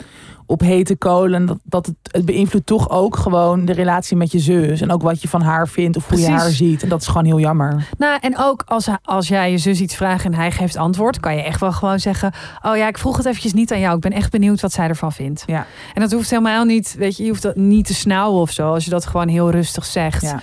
[0.47, 1.47] op hete kolen.
[1.47, 4.81] Dat, dat het, het beïnvloedt toch ook gewoon de relatie met je zus.
[4.81, 6.83] En ook wat je van haar vindt of hoe je haar ziet.
[6.83, 7.89] En dat is gewoon heel jammer.
[7.99, 11.37] Nou, en ook als, als jij je zus iets vraagt en hij geeft antwoord, kan
[11.37, 12.33] je echt wel gewoon zeggen:
[12.63, 13.95] Oh ja, ik vroeg het eventjes niet aan jou.
[13.95, 15.43] Ik ben echt benieuwd wat zij ervan vindt.
[15.47, 15.67] Ja.
[15.95, 18.73] En dat hoeft helemaal niet, weet je, je hoeft dat niet te snauwen of zo.
[18.73, 20.23] Als je dat gewoon heel rustig zegt.
[20.23, 20.41] Ja.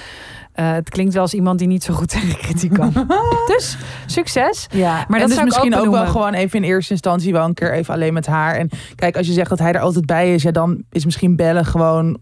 [0.53, 2.93] Eh, het klinkt wel als iemand die niet zo goed tegen kritiek kan.
[3.55, 4.67] dus succes.
[4.71, 7.73] Ja, Maar dat is misschien ook, wel gewoon even in eerste instantie wel een keer
[7.73, 8.55] even alleen met haar.
[8.55, 11.35] En kijk, als je zegt dat hij er altijd bij is, ja, dan is misschien
[11.35, 12.17] bellen gewoon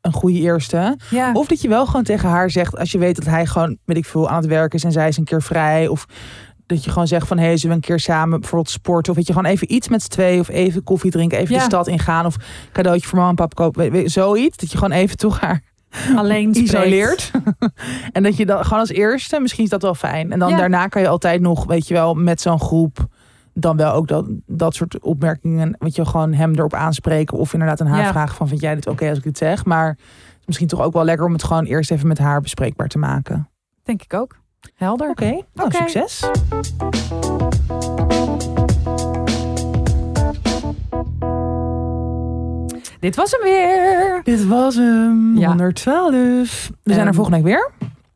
[0.00, 0.98] een goede eerste.
[1.10, 1.32] Ja.
[1.32, 3.96] Of dat je wel gewoon tegen haar zegt, als je weet dat hij gewoon, weet
[3.96, 5.88] ik veel, aan het werk is en zij is een keer vrij.
[5.88, 6.06] Of
[6.66, 9.10] dat je gewoon zegt van, hé, hey, zullen we een keer samen bijvoorbeeld sporten?
[9.10, 11.58] Of weet je, gewoon even iets met z'n twee of even koffie drinken, even Ja.
[11.60, 12.26] de stad ingaan.
[12.26, 12.36] Of
[12.72, 14.56] cadeautje voor mama en papa kopen, zoiets.
[14.56, 15.62] Dat je gewoon even toch haar
[16.16, 17.30] Alleen isoleert.
[18.12, 20.32] en dat je dan gewoon als eerste, misschien is dat wel fijn.
[20.32, 20.56] En dan Ja.
[20.56, 23.06] daarna kan je altijd nog, weet je wel, met zo'n groep
[23.54, 27.80] dan wel ook dat, dat soort opmerkingen, weet je, gewoon hem erop aanspreken of inderdaad
[27.80, 28.10] aan haar Ja.
[28.10, 29.64] vragen van vind jij dit oké als ik dit zeg?
[29.64, 29.98] Maar
[30.44, 33.48] misschien toch ook wel lekker om het gewoon eerst even met haar bespreekbaar te maken.
[33.82, 34.36] Denk ik ook.
[34.74, 35.10] Helder.
[35.10, 36.24] Oké, nou succes.
[43.00, 44.20] Dit was hem weer.
[44.24, 45.48] Dit was hem, Ja.
[45.48, 46.70] 112.
[46.82, 47.70] We zijn er volgende week weer.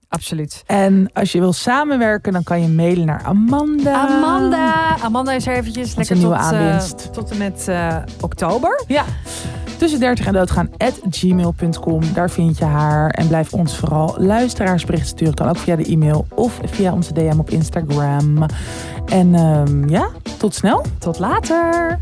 [0.08, 0.62] Absoluut.
[0.66, 4.06] En als je wil samenwerken, dan kan je mailen naar Amanda.
[4.08, 4.96] Amanda.
[5.02, 7.12] Amanda is er eventjes lekker een nieuwe tot, eh, aanwinst.
[7.12, 8.84] tot en met eh, oktober.
[8.86, 9.04] Ja.
[9.78, 12.00] tussen 30 en doodgaan at gmail.com.
[12.14, 13.10] Daar vind je haar.
[13.10, 15.34] En blijf ons vooral luisteraarsberichten sturen.
[15.34, 18.46] Kan ook via de e-mail of via onze DM op Instagram.
[19.06, 20.08] En ehm, ja,
[20.38, 20.84] tot snel.
[20.98, 21.98] Tot later.